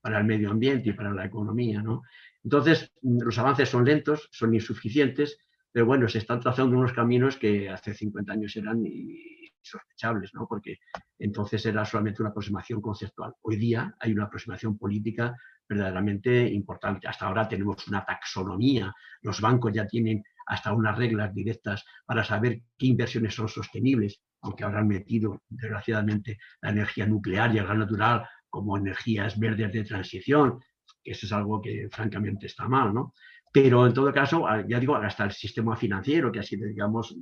para 0.00 0.18
el 0.18 0.24
medio 0.24 0.50
ambiente 0.50 0.88
y 0.88 0.92
para 0.92 1.12
la 1.12 1.24
economía. 1.24 1.80
¿no? 1.80 2.02
Entonces, 2.42 2.92
mm, 3.02 3.20
los 3.22 3.38
avances 3.38 3.68
son 3.68 3.84
lentos, 3.84 4.28
son 4.32 4.52
insuficientes, 4.54 5.38
pero 5.70 5.86
bueno, 5.86 6.08
se 6.08 6.18
están 6.18 6.40
trazando 6.40 6.76
unos 6.76 6.92
caminos 6.92 7.36
que 7.36 7.70
hace 7.70 7.94
50 7.94 8.32
años 8.32 8.56
eran 8.56 8.84
insospechables, 8.84 10.34
¿no? 10.34 10.48
porque 10.48 10.78
entonces 11.20 11.64
era 11.64 11.84
solamente 11.84 12.22
una 12.22 12.30
aproximación 12.30 12.80
conceptual. 12.80 13.34
Hoy 13.42 13.54
día 13.54 13.94
hay 14.00 14.14
una 14.14 14.24
aproximación 14.24 14.76
política 14.76 15.36
verdaderamente 15.74 16.48
importante. 16.48 17.08
Hasta 17.08 17.26
ahora 17.26 17.48
tenemos 17.48 17.86
una 17.88 18.04
taxonomía, 18.04 18.92
los 19.22 19.40
bancos 19.40 19.72
ya 19.72 19.86
tienen 19.86 20.22
hasta 20.46 20.72
unas 20.72 20.96
reglas 20.96 21.34
directas 21.34 21.84
para 22.04 22.24
saber 22.24 22.60
qué 22.76 22.86
inversiones 22.86 23.34
son 23.34 23.48
sostenibles, 23.48 24.22
aunque 24.42 24.64
habrán 24.64 24.88
metido, 24.88 25.42
desgraciadamente, 25.48 26.38
la 26.60 26.70
energía 26.70 27.06
nuclear 27.06 27.54
y 27.54 27.58
el 27.58 27.66
gas 27.66 27.78
natural 27.78 28.28
como 28.48 28.76
energías 28.76 29.38
verdes 29.38 29.72
de 29.72 29.84
transición, 29.84 30.60
que 31.02 31.12
eso 31.12 31.26
es 31.26 31.32
algo 31.32 31.60
que 31.60 31.88
francamente 31.90 32.46
está 32.46 32.68
mal, 32.68 32.92
¿no? 32.92 33.14
Pero 33.52 33.86
en 33.86 33.94
todo 33.94 34.12
caso, 34.12 34.46
ah, 34.46 34.64
ya 34.66 34.80
digo, 34.80 34.96
hasta 34.96 35.24
el 35.24 35.32
sistema 35.32 35.76
financiero, 35.76 36.32
que 36.32 36.40
ha 36.40 36.42
sido, 36.42 36.66
digamos, 36.66 37.14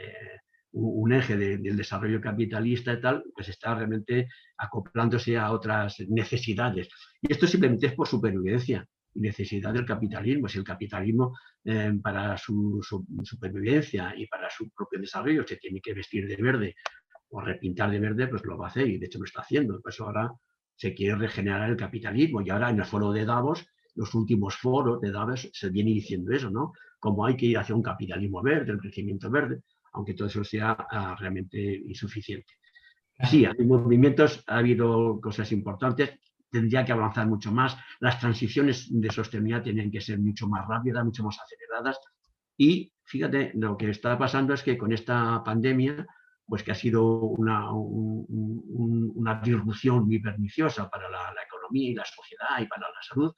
eh, 0.00 0.38
un 0.72 1.12
eje 1.12 1.36
del 1.36 1.76
desarrollo 1.76 2.20
capitalista 2.20 2.92
y 2.92 3.00
tal, 3.00 3.24
pues 3.34 3.48
está 3.48 3.74
realmente 3.74 4.28
acoplándose 4.56 5.36
a 5.36 5.50
otras 5.50 6.00
necesidades. 6.08 6.88
Y 7.22 7.32
esto 7.32 7.46
simplemente 7.46 7.86
es 7.86 7.94
por 7.94 8.06
supervivencia 8.06 8.86
necesidad 9.14 9.72
del 9.72 9.86
capitalismo. 9.86 10.48
Si 10.48 10.58
el 10.58 10.64
capitalismo 10.64 11.36
eh, 11.64 11.92
para 12.02 12.36
su, 12.36 12.80
supervivencia 13.22 14.14
y 14.16 14.26
para 14.26 14.48
su 14.50 14.70
propio 14.70 15.00
desarrollo 15.00 15.46
se 15.46 15.56
tiene 15.56 15.80
que 15.80 15.94
vestir 15.94 16.26
de 16.26 16.36
verde 16.36 16.74
o 17.30 17.40
repintar 17.40 17.90
de 17.90 18.00
verde, 18.00 18.28
pues 18.28 18.44
lo 18.44 18.56
va 18.56 18.66
a 18.66 18.70
hacer 18.70 18.88
y 18.88 18.98
de 18.98 19.06
hecho 19.06 19.18
lo 19.18 19.24
está 19.24 19.40
haciendo. 19.40 19.80
Por 19.80 19.92
eso 19.92 20.04
ahora 20.04 20.32
se 20.76 20.94
quiere 20.94 21.16
regenerar 21.16 21.68
el 21.68 21.76
capitalismo 21.76 22.40
y 22.40 22.50
ahora 22.50 22.70
en 22.70 22.78
el 22.78 22.84
foro 22.84 23.12
de 23.12 23.24
Davos, 23.24 23.66
los 23.94 24.14
últimos 24.14 24.56
foros 24.56 25.00
de 25.00 25.10
Davos 25.10 25.50
se 25.52 25.70
viene 25.70 25.90
diciendo 25.90 26.32
eso, 26.32 26.50
¿no? 26.50 26.72
Como 27.00 27.26
hay 27.26 27.36
que 27.36 27.46
ir 27.46 27.58
hacia 27.58 27.74
un 27.74 27.82
capitalismo 27.82 28.42
verde, 28.42 28.72
el 28.72 28.78
crecimiento 28.78 29.30
verde, 29.30 29.62
aunque 29.98 30.14
todo 30.14 30.28
eso 30.28 30.42
sea 30.42 30.76
ah, 30.90 31.14
realmente 31.18 31.58
insuficiente. 31.58 32.54
Sí, 33.28 33.44
hay 33.44 33.66
movimientos, 33.66 34.44
ha 34.46 34.58
habido 34.58 35.20
cosas 35.20 35.50
importantes 35.52 36.18
tendría 36.50 36.84
que 36.84 36.92
avanzar 36.92 37.26
mucho 37.26 37.52
más, 37.52 37.76
las 38.00 38.18
transiciones 38.18 38.88
de 38.90 39.10
sostenibilidad 39.10 39.62
tienen 39.62 39.90
que 39.90 40.00
ser 40.00 40.18
mucho 40.18 40.48
más 40.48 40.66
rápidas, 40.66 41.04
mucho 41.04 41.22
más 41.24 41.38
aceleradas. 41.40 41.98
Y 42.56 42.92
fíjate, 43.04 43.52
lo 43.54 43.76
que 43.76 43.90
está 43.90 44.18
pasando 44.18 44.54
es 44.54 44.62
que 44.62 44.78
con 44.78 44.92
esta 44.92 45.42
pandemia, 45.44 46.06
pues 46.46 46.62
que 46.62 46.72
ha 46.72 46.74
sido 46.74 47.04
una, 47.20 47.70
una 47.72 49.40
disrupción 49.40 50.06
muy 50.06 50.18
perniciosa 50.18 50.88
para 50.88 51.08
la, 51.10 51.34
economía 51.46 51.90
y 51.90 51.94
la 51.94 52.04
sociedad 52.04 52.60
y 52.60 52.66
para 52.66 52.88
la 52.88 53.02
salud, 53.02 53.34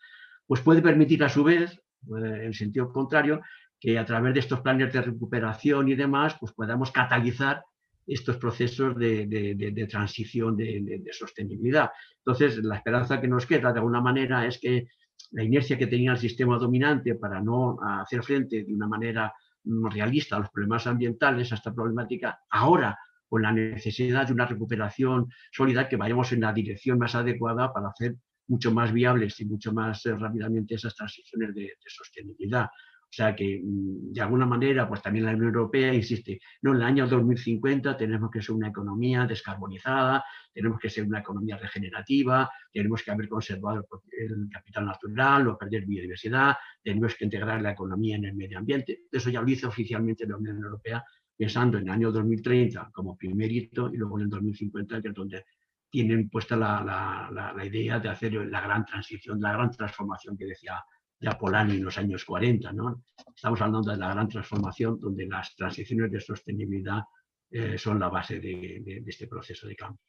pues 0.47 0.61
puede 0.61 0.83
permitir 0.83 1.25
a 1.25 1.29
su 1.29 1.43
vez, 1.43 1.73
eh, 1.73 2.45
en 2.45 2.55
sentido 2.55 2.93
contrario, 2.93 3.41
que 3.81 3.99
a 3.99 4.05
través 4.05 4.35
de 4.35 4.41
estos 4.41 4.61
planes 4.61 4.93
de 4.93 5.01
recuperación 5.01 5.89
y 5.89 5.95
demás, 5.95 6.37
pues 6.39 6.53
podamos 6.53 6.93
catalizar 6.93 7.65
estos 8.07 8.37
procesos 8.37 8.97
de, 8.97 9.89
transición 9.91 10.57
de, 10.57 11.03
sostenibilidad. 11.13 11.91
Entonces, 12.19 12.63
la 12.63 12.77
esperanza 12.77 13.21
que 13.21 13.29
nos 13.29 13.47
queda 13.47 13.73
de 13.73 13.79
alguna 13.79 14.01
manera 14.01 14.47
es 14.47 14.59
que 14.59 14.89
la 15.33 15.45
inercia 15.45 15.79
que 15.79 15.87
tenía 15.87 16.13
el 16.13 16.19
sistema 16.19 16.59
dominante 16.59 17.15
para 17.15 17.41
no 17.41 17.79
hacer 17.81 18.23
frente 18.23 18.65
de 18.65 18.75
una 18.75 18.89
manera 18.89 19.33
realista 19.65 20.37
a 20.37 20.41
los 20.41 20.51
problemas 20.51 20.87
ambientales, 20.87 21.53
a 21.53 21.55
esta 21.55 21.73
problemática, 21.73 22.41
ahora 22.51 22.99
con 23.29 23.43
la 23.43 23.53
necesidad 23.53 24.27
de 24.27 24.33
una 24.33 24.47
recuperación 24.47 25.29
sólida, 25.53 25.89
que 25.89 25.97
vayamos 25.97 26.33
en 26.33 26.41
la 26.41 26.53
dirección 26.53 26.99
más 26.99 27.15
adecuada 27.15 27.73
para 27.73 27.89
hacer 27.89 28.17
mucho 28.49 28.73
más 28.73 28.93
viables 28.93 29.39
y 29.41 29.45
mucho 29.45 29.73
más 29.73 30.05
eh, 30.07 30.17
rápidamente 30.17 30.75
esas 30.75 30.97
transiciones 30.97 31.55
de, 31.55 31.71
sostenibilidad. 31.87 32.69
O 33.11 33.13
sea 33.13 33.35
que, 33.35 33.61
mm, 33.61 34.13
de 34.13 34.21
alguna 34.21 34.47
manera, 34.47 34.89
pues 34.89 35.03
también 35.03 35.25
la 35.25 35.33
Unión 35.33 35.49
Europea 35.49 35.93
insiste, 35.93 36.39
no, 36.63 36.71
en 36.71 36.77
el 36.77 36.83
año 36.85 37.09
2050 37.09 37.97
tenemos 37.97 38.31
que 38.31 38.41
ser 38.41 38.55
una 38.55 38.69
economía 38.69 39.27
descarbonizada, 39.27 40.25
tenemos 40.55 40.79
que 40.79 40.89
ser 40.89 41.05
una 41.05 41.19
economía 41.19 41.57
regenerativa, 41.57 42.49
tenemos 42.73 43.03
que 43.03 43.11
haber 43.11 43.29
conservado 43.29 43.85
el 44.17 44.49
capital 44.49 44.87
natural, 44.87 45.45
no 45.45 45.59
perder 45.59 45.87
biodiversidad, 45.87 46.55
tenemos 46.85 47.17
que 47.17 47.25
integrar 47.25 47.61
la 47.61 47.73
economía 47.73 48.15
en 48.15 48.27
el 48.27 48.35
medio 48.37 48.59
ambiente. 48.59 49.01
Eso 49.11 49.29
ya 49.29 49.41
lo 49.41 49.47
dice 49.47 49.67
oficialmente 49.67 50.25
la 50.25 50.37
Unión 50.37 50.63
Europea, 50.63 51.03
pensando 51.37 51.79
en 51.79 51.89
el 51.89 51.91
año 51.91 52.13
2030 52.13 52.91
como 52.93 53.17
primer 53.17 53.51
hito 53.51 53.93
y 53.93 53.97
luego 53.97 54.19
en 54.19 54.25
el 54.25 54.31
2050, 54.31 55.03
que 55.03 55.09
es 55.09 55.15
donde 55.15 55.45
tienen 55.91 56.31
puesta 56.31 56.57
la, 56.57 57.29
la 57.57 57.65
idea 57.67 57.99
de 57.99 58.09
hacer 58.09 58.35
la 58.35 58.61
gran 58.61 58.85
transición, 58.85 59.41
la 59.41 59.53
gran 59.53 59.73
transformación 59.73 60.37
que 60.37 60.45
decía 60.45 60.81
ya 61.21 61.39
Polanyi 61.39 61.77
en 61.77 61.85
los 61.85 61.99
años 61.99 62.25
40. 62.25 62.73
¿no? 62.73 63.03
Estamos 63.35 63.61
hablando 63.61 63.91
de 63.91 63.97
la 63.97 64.11
gran 64.11 64.29
transformación 64.29 64.99
donde 64.99 65.27
las 65.27 65.55
transiciones 65.55 66.11
de 66.11 66.21
sostenibilidad 66.21 67.03
eh, 67.51 67.77
son 67.79 67.99
la 67.99 68.09
base 68.09 68.41
de, 68.41 69.03
este 69.07 69.27
proceso 69.27 69.67
de 69.67 69.77
cambio. 69.77 70.01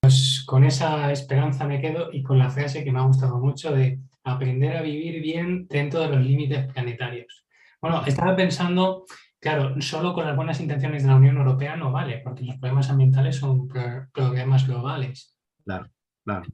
Pues 0.00 0.44
con 0.46 0.64
esa 0.64 1.10
esperanza 1.12 1.66
me 1.66 1.80
quedo 1.80 2.12
y 2.12 2.22
con 2.22 2.38
la 2.38 2.50
frase 2.50 2.84
que 2.84 2.92
me 2.92 2.98
ha 2.98 3.06
gustado 3.06 3.38
mucho 3.38 3.72
de 3.72 4.00
aprender 4.24 4.76
a 4.76 4.82
vivir 4.82 5.22
bien 5.22 5.66
dentro 5.68 6.00
de 6.00 6.08
los 6.08 6.24
límites 6.24 6.72
planetarios. 6.72 7.46
Bueno, 7.80 8.02
estaba 8.04 8.36
pensando, 8.36 9.04
claro, 9.38 9.80
solo 9.80 10.12
con 10.12 10.26
las 10.26 10.36
buenas 10.36 10.60
intenciones 10.60 11.02
de 11.02 11.08
la 11.08 11.16
Unión 11.16 11.36
Europea 11.36 11.76
no 11.76 11.92
vale, 11.92 12.20
porque 12.24 12.44
los 12.44 12.56
problemas 12.56 12.90
ambientales 12.90 13.36
son 13.36 13.68
problemas 13.68 14.66
globales. 14.66 15.38
Claro, 15.64 15.88
claro, 16.24 16.46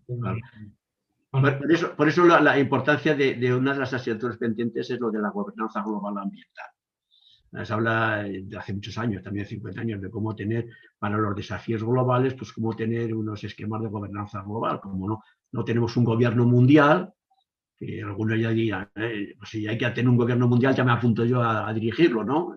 Por, 1.40 1.72
eso, 1.72 1.96
por 1.96 2.09
eso 2.09 2.25
la, 2.25 2.59
importancia 2.59 3.14
de, 3.14 3.55
una 3.55 3.72
de 3.72 3.81
las 3.81 3.92
asignaturas 3.92 4.37
pendientes 4.37 4.90
es 4.90 5.01
lo 5.01 5.11
de 5.11 5.20
la 5.20 5.31
gobernanza 5.31 5.83
global 5.83 6.18
ambiental. 6.18 6.66
Se 7.64 7.72
habla 7.72 8.25
de 8.25 8.57
hace 8.57 8.75
muchos 8.75 8.99
años, 8.99 9.22
también 9.22 9.46
50 9.46 9.81
años, 9.81 10.03
de 10.03 10.11
cómo 10.11 10.35
tener 10.35 10.66
para 10.99 11.16
los 11.16 11.35
desafíos 11.35 11.83
globales, 11.83 12.35
pues 12.35 12.53
cómo 12.53 12.75
tener 12.75 13.14
unos 13.14 13.42
esquemas 13.44 13.81
de 13.83 13.88
gobernanza 13.88 14.42
global. 14.42 14.81
Como 14.81 15.09
no, 15.09 15.22
no 15.53 15.64
tenemos 15.64 15.96
un 15.96 16.05
gobierno 16.05 16.44
mundial, 16.44 17.14
que 17.77 18.03
algunos 18.03 18.38
ya 18.38 18.51
digan, 18.51 18.90
eh, 18.94 19.35
pues 19.38 19.51
si 19.51 19.66
hay 19.66 19.77
que 19.77 19.88
tener 19.90 20.09
un 20.09 20.16
gobierno 20.16 20.49
mundial, 20.49 20.75
ya 20.75 20.85
me 20.85 20.92
apunto 20.92 21.25
yo 21.25 21.42
a, 21.42 21.72
dirigirlo, 21.72 22.25
¿no? 22.25 22.55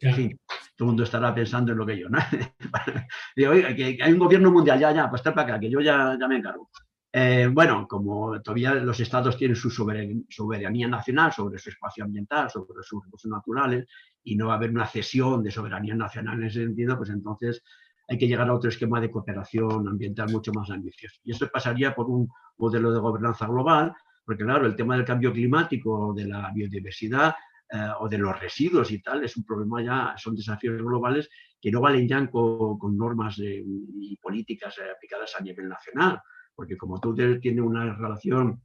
En 0.00 0.14
fin, 0.14 0.40
todo 0.76 0.86
el 0.86 0.86
mundo 0.86 1.04
estará 1.04 1.34
pensando 1.34 1.72
en 1.72 1.78
lo 1.78 1.86
que 1.86 1.98
yo, 1.98 2.08
¿no? 2.08 2.18
Digo, 3.36 3.52
oiga, 3.52 3.74
que 3.74 3.98
hay 4.00 4.12
un 4.12 4.18
gobierno 4.18 4.50
mundial, 4.50 4.78
ya, 4.78 4.92
ya, 4.92 5.08
pues 5.08 5.20
está 5.20 5.34
para 5.34 5.48
acá, 5.48 5.60
que 5.60 5.70
yo 5.70 5.80
ya, 5.80 6.16
ya 6.18 6.28
me 6.28 6.36
encargo. 6.36 6.70
Eh, 7.10 7.48
bueno, 7.50 7.86
como 7.88 8.40
todavía 8.42 8.74
los 8.74 9.00
estados 9.00 9.36
tienen 9.36 9.56
su 9.56 9.70
soberanía 9.70 10.88
nacional 10.88 11.32
sobre 11.32 11.58
su 11.58 11.70
espacio 11.70 12.04
ambiental, 12.04 12.50
sobre 12.50 12.82
sus 12.82 13.02
recursos 13.02 13.30
naturales, 13.30 13.86
y 14.22 14.36
no 14.36 14.48
va 14.48 14.54
a 14.54 14.56
haber 14.56 14.70
una 14.70 14.86
cesión 14.86 15.42
de 15.42 15.50
soberanía 15.50 15.94
nacional 15.94 16.38
en 16.40 16.48
ese 16.48 16.64
sentido, 16.64 16.96
pues 16.96 17.10
entonces 17.10 17.62
hay 18.08 18.18
que 18.18 18.28
llegar 18.28 18.48
a 18.48 18.54
otro 18.54 18.68
esquema 18.68 19.00
de 19.00 19.10
cooperación 19.10 19.88
ambiental 19.88 20.30
mucho 20.30 20.52
más 20.52 20.70
ambicioso. 20.70 21.20
Y 21.24 21.32
eso 21.32 21.48
pasaría 21.52 21.94
por 21.94 22.06
un 22.08 22.28
modelo 22.58 22.92
de 22.92 23.00
gobernanza 23.00 23.46
global 23.46 23.94
porque 24.28 24.44
claro, 24.44 24.66
el 24.66 24.76
tema 24.76 24.94
del 24.94 25.06
cambio 25.06 25.32
climático, 25.32 26.12
de 26.12 26.26
la 26.26 26.52
biodiversidad 26.54 27.34
eh, 27.72 27.88
o 27.98 28.10
de 28.10 28.18
los 28.18 28.38
residuos 28.38 28.90
y 28.90 29.00
tal, 29.00 29.24
es 29.24 29.34
un 29.38 29.44
problema 29.46 29.82
ya, 29.82 30.14
son 30.18 30.36
desafíos 30.36 30.76
globales 30.82 31.30
que 31.58 31.70
no 31.70 31.80
valen 31.80 32.06
ya 32.06 32.26
con, 32.30 32.78
normas 32.94 33.38
y 33.38 34.18
políticas 34.20 34.76
eh, 34.76 34.90
aplicadas 34.94 35.34
a 35.34 35.42
nivel 35.42 35.66
nacional, 35.66 36.20
porque 36.58 36.76
como 36.76 37.00
tú 37.00 37.14
tienes 37.14 37.60
una 37.60 37.94
relación 37.94 38.60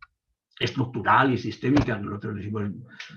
estructural 0.60 1.32
y 1.32 1.38
sistémica, 1.38 1.96
nosotros 1.96 2.38
decimos 2.38 2.72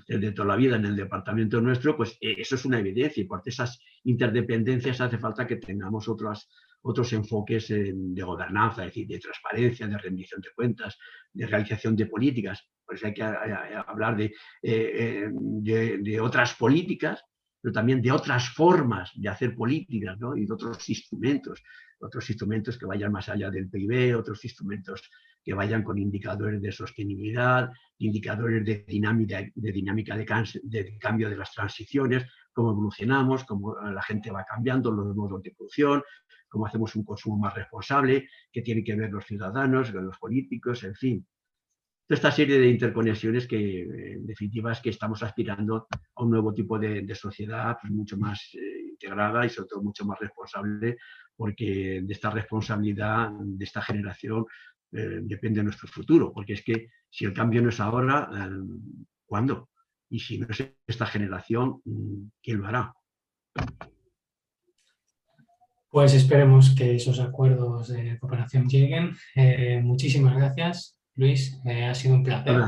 desde 0.07 0.33
toda 0.33 0.49
la 0.49 0.55
vida 0.55 0.75
en 0.75 0.85
el 0.85 0.95
departamento 0.95 1.59
nuestro, 1.59 1.97
pues 1.97 2.15
eh, 2.21 2.35
eso 2.37 2.53
es 2.53 2.63
una 2.63 2.77
evidencia 2.77 3.23
y 3.23 3.25
por 3.25 3.41
esas 3.43 3.79
interdependencias 4.03 5.01
hace 5.01 5.17
falta 5.17 5.47
que 5.47 5.55
tengamos 5.55 6.07
otros 6.07 6.47
enfoques 7.11 7.69
de 7.69 8.21
gobernanza, 8.21 8.83
es 8.83 8.89
decir, 8.89 9.07
de 9.07 9.17
transparencia, 9.17 9.87
de 9.87 9.97
rendición 9.97 10.41
de 10.41 10.49
cuentas, 10.55 10.95
de 11.33 11.47
realización 11.47 11.95
de 11.95 12.05
políticas. 12.05 12.63
Por 12.85 12.93
eso 12.97 13.07
hay 13.07 13.15
que 13.15 13.23
hablar 13.23 14.21
eh, 14.21 14.31
eh, 14.61 15.29
de, 15.31 15.97
de, 15.97 16.21
otras 16.21 16.53
políticas, 16.53 17.25
pero 17.61 17.73
también 17.73 18.01
de 18.01 18.11
otras 18.11 18.49
formas 18.49 19.11
de 19.15 19.29
hacer 19.29 19.55
políticas 19.55 20.19
¿no? 20.19 20.35
y 20.35 20.45
de 20.45 20.53
otros 20.53 20.87
instrumentos, 20.89 21.63
otros 21.99 22.29
instrumentos 22.29 22.77
que 22.77 22.85
vayan 22.85 23.11
más 23.11 23.29
allá 23.29 23.49
del 23.49 23.69
PIB, 23.69 24.17
otros 24.17 24.43
instrumentos 24.43 25.09
que 25.43 25.53
vayan 25.53 25.83
con 25.83 25.97
indicadores 25.97 26.61
de 26.61 26.71
sostenibilidad, 26.71 27.71
indicadores 27.99 28.65
de 28.65 28.85
dinámica, 28.87 29.41
de, 29.41 30.25
de, 30.63 30.83
de 30.83 30.97
cambio 30.97 31.29
de 31.29 31.37
las 31.37 31.53
transiciones, 31.53 32.25
cómo 32.51 32.71
evolucionamos, 32.71 33.45
cómo 33.45 33.75
la 33.79 34.01
gente 34.01 34.29
va 34.29 34.43
cambiando, 34.43 34.91
los 34.91 35.15
modos 35.15 35.41
de 35.41 35.51
producción, 35.51 36.03
cómo 36.49 36.65
hacemos 36.65 36.95
un 36.95 37.03
consumo 37.03 37.37
más 37.37 37.53
responsable, 37.53 38.27
qué 38.51 38.61
tienen 38.61 38.83
que 38.83 38.95
ver 38.95 39.11
los 39.11 39.25
ciudadanos, 39.25 39.93
los 39.93 40.17
políticos, 40.17 40.83
en 40.83 40.95
fin. 40.95 41.27
Esta 42.09 42.31
serie 42.31 42.57
de 42.57 42.69
interconexiones 42.69 43.47
que, 43.47 43.81
en 44.13 44.25
definitiva, 44.25 44.71
es 44.71 44.79
que 44.79 44.91
estamos 44.91 45.21
aspirando 45.23 45.87
a 46.15 46.23
un 46.23 46.29
nuevo 46.29 46.53
tipo 46.53 46.79
de, 46.79 47.13
sociedad 47.15 47.77
pues, 47.81 47.91
mucho 47.91 48.17
más 48.17 48.49
eh, 48.53 48.87
integrada 48.91 49.45
y 49.45 49.49
sobre 49.49 49.67
todo 49.67 49.83
mucho 49.83 50.05
más 50.05 50.17
responsable, 50.17 50.97
porque 51.35 52.01
de 52.03 52.13
esta 52.13 52.29
responsabilidad 52.29 53.29
de 53.31 53.65
esta 53.65 53.81
generación 53.81 54.45
eh, 54.93 55.19
depende 55.21 55.61
nuestro 55.61 55.89
futuro, 55.89 56.31
porque 56.31 56.53
es 56.53 56.63
que 56.63 56.87
si 57.09 57.25
el 57.25 57.33
cambio 57.33 57.61
no 57.61 57.69
es 57.69 57.79
ahora, 57.79 58.29
eh, 58.33 58.49
¿cuándo? 59.25 59.69
Y 60.09 60.19
si 60.19 60.37
no 60.37 60.47
es 60.49 60.63
esta 60.87 61.05
generación, 61.05 61.81
¿quién 62.41 62.59
lo 62.59 62.67
hará? 62.67 62.93
Pues 65.89 66.13
esperemos 66.13 66.73
que 66.75 66.95
esos 66.95 67.19
acuerdos 67.19 67.89
de 67.89 68.17
cooperación 68.19 68.67
lleguen. 68.67 69.15
Eh, 69.35 69.81
muchísimas 69.83 70.35
gracias, 70.35 70.96
Luis. 71.17 71.59
Eh, 71.65 71.85
ha 71.85 71.95
sido 71.95 72.15
un 72.15 72.23
placer. 72.23 72.61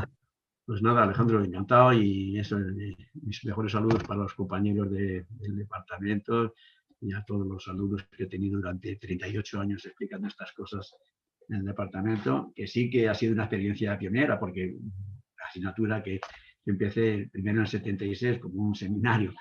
Pues 0.66 0.82
nada, 0.82 1.04
Alejandro, 1.04 1.44
encantado 1.44 1.94
y 1.94 2.38
eso, 2.38 2.60
eh, 2.60 2.96
mis 3.14 3.46
mejores 3.46 3.72
saludos 3.72 4.04
para 4.04 4.22
los 4.22 4.34
compañeros 4.34 4.92
del 4.92 5.26
departamento 5.56 6.54
y 7.00 7.14
a 7.14 7.24
todos 7.24 7.48
los 7.48 7.64
saludos 7.64 8.06
que 8.16 8.24
he 8.24 8.28
tenido 8.28 8.58
durante 8.58 8.96
38 8.98 9.62
años 9.62 9.86
explicando 9.86 10.28
estas 10.28 10.52
cosas 10.52 10.96
en 11.48 11.58
el 11.58 11.66
departamento, 11.66 12.52
que 12.56 12.68
sí 12.68 12.90
que 12.90 13.08
ha 13.08 13.14
sido 13.14 13.34
una 13.34 13.44
experiencia 13.44 13.98
pionera, 13.98 14.40
porque 14.40 14.76
la 15.38 15.46
asignatura 15.48 16.04
que 16.04 16.20
empecé 16.66 17.30
primero 17.32 17.58
en 17.58 17.62
el 17.62 17.68
76 17.68 18.40
como 18.40 18.62
un 18.62 18.76
seminario 18.76 19.34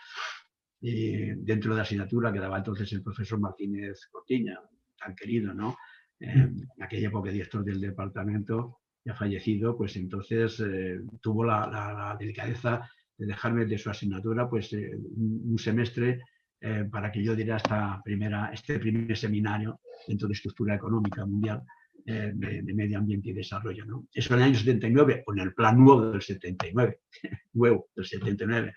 dentro 0.80 1.72
de 1.72 1.76
la 1.76 1.82
asignatura 1.82 2.32
que 2.32 2.38
daba 2.38 2.58
entonces 2.58 2.90
el 2.92 3.02
profesor 3.02 3.40
Martínez 3.40 4.06
Cortiña, 4.10 4.60
tan 4.98 5.14
querido, 5.14 5.52
¿no? 5.52 5.76
en 6.20 6.66
aquella 6.80 7.08
época 7.08 7.30
director 7.30 7.64
del 7.64 7.80
departamento, 7.80 8.78
ya 9.08 9.14
fallecido, 9.14 9.76
pues 9.76 9.96
entonces 9.96 10.60
eh, 10.60 11.00
tuvo 11.22 11.44
la, 11.44 12.14
delicadeza 12.18 12.88
de 13.16 13.26
dejarme 13.26 13.64
de 13.64 13.78
su 13.78 13.88
asignatura 13.88 14.48
pues 14.48 14.72
eh, 14.74 14.90
un, 15.16 15.58
semestre 15.58 16.20
eh, 16.60 16.84
para 16.90 17.10
que 17.10 17.22
yo 17.22 17.34
diera 17.34 17.56
esta 17.56 18.02
primera, 18.04 18.50
este 18.52 18.78
primer 18.78 19.16
seminario 19.16 19.80
dentro 20.06 20.28
de 20.28 20.34
estructura 20.34 20.74
económica 20.74 21.24
mundial 21.24 21.62
de, 22.04 22.62
medio 22.74 22.98
ambiente 22.98 23.30
y 23.30 23.32
desarrollo. 23.34 23.84
¿no? 23.84 24.06
Eso 24.12 24.32
en 24.32 24.40
el 24.40 24.46
año 24.46 24.58
79, 24.58 25.22
con 25.26 25.38
el 25.38 25.52
plan 25.52 25.78
nuevo 25.78 26.10
del 26.10 26.22
79, 26.22 27.00
nuevo 27.52 27.88
del 27.94 28.06
79, 28.06 28.74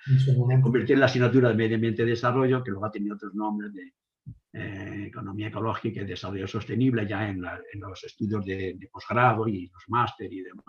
convirtió 0.62 0.96
en 0.96 1.00
la 1.00 1.06
asignatura 1.06 1.50
de 1.50 1.56
medio 1.56 1.76
ambiente 1.76 2.04
y 2.04 2.08
desarrollo, 2.08 2.62
que 2.62 2.72
luego 2.72 2.86
ha 2.86 2.92
tenido 2.92 3.16
otros 3.16 3.34
nombres 3.34 3.74
de 3.74 3.94
eh, 4.54 5.06
economía 5.08 5.48
ecológica 5.48 6.02
y 6.02 6.06
desarrollo 6.06 6.48
sostenible 6.48 7.08
ya 7.08 7.30
en, 7.30 7.42
los 7.42 8.04
estudios 8.04 8.46
de, 8.46 8.90
posgrado 8.92 9.48
y 9.48 9.68
los 9.68 9.84
máster 9.88 10.32
y 10.32 10.42
demás. 10.42 10.66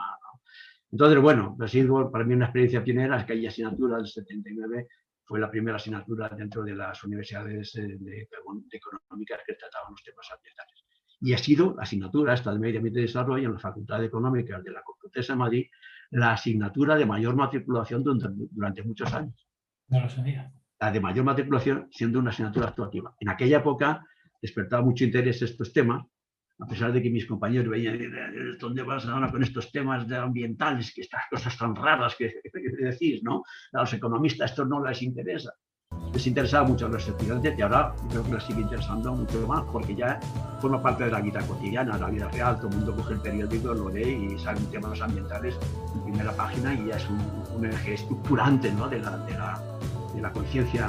Entonces, 0.90 1.21
bueno, 1.21 1.57
ha 1.61 1.68
sido 1.68 2.11
para 2.11 2.25
mí 2.25 2.35
una 2.35 2.47
experiencia 2.47 2.85
pionera, 2.85 3.18
es 3.18 3.25
que 3.25 3.33
aquella 3.33 3.49
asignatura 3.49 3.97
del 3.97 4.07
79 4.07 4.88
fue 5.25 5.40
la 5.40 5.51
primera 5.51 5.77
asignatura 5.77 6.29
dentro 6.29 6.62
de 6.62 6.75
las 6.75 7.03
universidades 7.05 7.75
eh, 7.77 7.83
de, 7.83 7.97
de 7.99 8.77
económicas 8.77 9.40
que 9.47 9.55
trataban 9.55 9.92
los 9.92 10.03
temas 10.03 10.29
ambientales 10.31 10.83
y 11.23 11.33
ha 11.35 11.38
sido 11.38 11.75
la 11.77 11.85
asignatura 11.85 12.35
esta 12.35 12.53
de 12.53 12.59
Medio 12.59 12.79
Ambiente 12.79 12.99
y 12.99 13.05
Desarrollo 13.05 13.47
en 13.47 13.55
la 13.55 13.61
Facultad 13.61 14.01
de 14.01 14.07
Económicas 14.07 14.62
de 14.64 14.73
la 14.73 14.83
Complutense 14.83 15.33
de 15.33 15.38
Madrid, 15.38 15.66
la 16.11 16.33
asignatura 16.33 16.97
de 16.97 17.07
mayor 17.07 17.37
matriculación 17.37 18.03
durante, 18.03 18.83
muchos 18.83 19.12
años. 19.14 19.49
No 19.87 20.01
lo 20.01 20.09
sabía. 20.09 20.53
La 20.83 20.90
de 20.90 20.99
mayor 20.99 21.25
matriculación 21.25 21.87
siendo 21.92 22.18
una 22.18 22.31
asignatura 22.31 22.66
actuativa. 22.66 23.14
En 23.21 23.29
aquella 23.29 23.59
época 23.59 24.05
despertaba 24.40 24.83
mucho 24.83 25.05
interés 25.05 25.40
estos 25.40 25.73
temas, 25.73 26.05
a 26.59 26.66
pesar 26.66 26.92
de 26.92 27.01
que 27.01 27.09
mis 27.09 27.25
compañeros 27.25 27.68
veían, 27.68 28.01
¿dónde 28.59 28.83
vas 28.83 29.07
ahora 29.07 29.31
con 29.31 29.45
estos 29.45 29.71
temas 29.71 30.09
de 30.09 30.16
ambientales, 30.16 30.92
que 30.92 31.03
estas 31.03 31.23
cosas 31.31 31.57
tan 31.57 31.77
raras 31.77 32.16
que, 32.16 32.35
decís, 32.81 33.23
¿no? 33.23 33.45
A 33.73 33.83
los 33.83 33.95
economistas 33.95 34.51
esto 34.51 34.64
no 34.64 34.85
les 34.85 35.03
interesa 35.03 35.53
les 36.12 36.27
interesaba 36.27 36.66
mucho 36.66 36.87
a 36.87 36.88
los 36.88 37.07
estudiantes 37.07 37.59
y 37.59 37.62
ahora 37.62 37.95
creo 38.11 38.25
que 38.25 38.33
les 38.33 38.42
sigue 38.45 38.62
interesando 38.62 39.14
mucho 39.14 39.47
más 39.47 39.62
porque 39.73 39.95
ya 39.95 40.18
forma 40.61 40.83
parte 40.83 41.05
de 41.05 41.11
la 41.11 41.21
vida 41.21 41.40
cotidiana, 41.47 41.97
la 41.99 42.09
vida 42.09 42.29
real. 42.29 42.57
Todo 42.57 42.68
el 42.68 42.77
mundo 42.77 42.97
coge 42.97 43.14
el 43.14 43.21
periódico, 43.21 43.75
lo 43.75 43.88
lee 43.88 44.31
y 44.33 44.38
salen 44.38 44.64
temas 44.71 45.01
ambientales 45.01 45.59
en 45.95 46.05
primera 46.05 46.33
página 46.33 46.75
y 46.75 46.88
ya 46.88 46.97
es 46.97 47.07
un, 47.09 47.64
eje 47.66 47.95
estructurante 47.95 48.73
¿no? 48.73 48.88
de 48.88 48.99
la, 48.99 49.18
de 49.18 49.33
la, 49.33 49.72
de 50.14 50.20
la 50.20 50.31
conciencia 50.32 50.89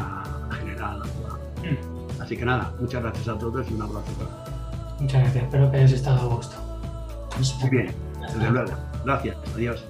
general. 0.51 1.01
Así 2.19 2.37
que 2.37 2.45
nada, 2.45 2.73
muchas 2.79 3.01
gracias 3.01 3.27
a 3.27 3.37
todos 3.37 3.69
y 3.69 3.73
un 3.73 3.81
abrazo 3.81 4.05
Muchas 4.99 5.21
gracias, 5.21 5.43
espero 5.43 5.71
que 5.71 5.77
hayas 5.77 5.91
estado 5.91 6.21
a 6.21 6.35
gusto. 6.35 6.55
Muy 7.61 7.69
bien, 7.69 7.95
desde 8.21 8.51
luego. 8.51 8.71
Gracias, 9.03 9.37
adiós. 9.55 9.83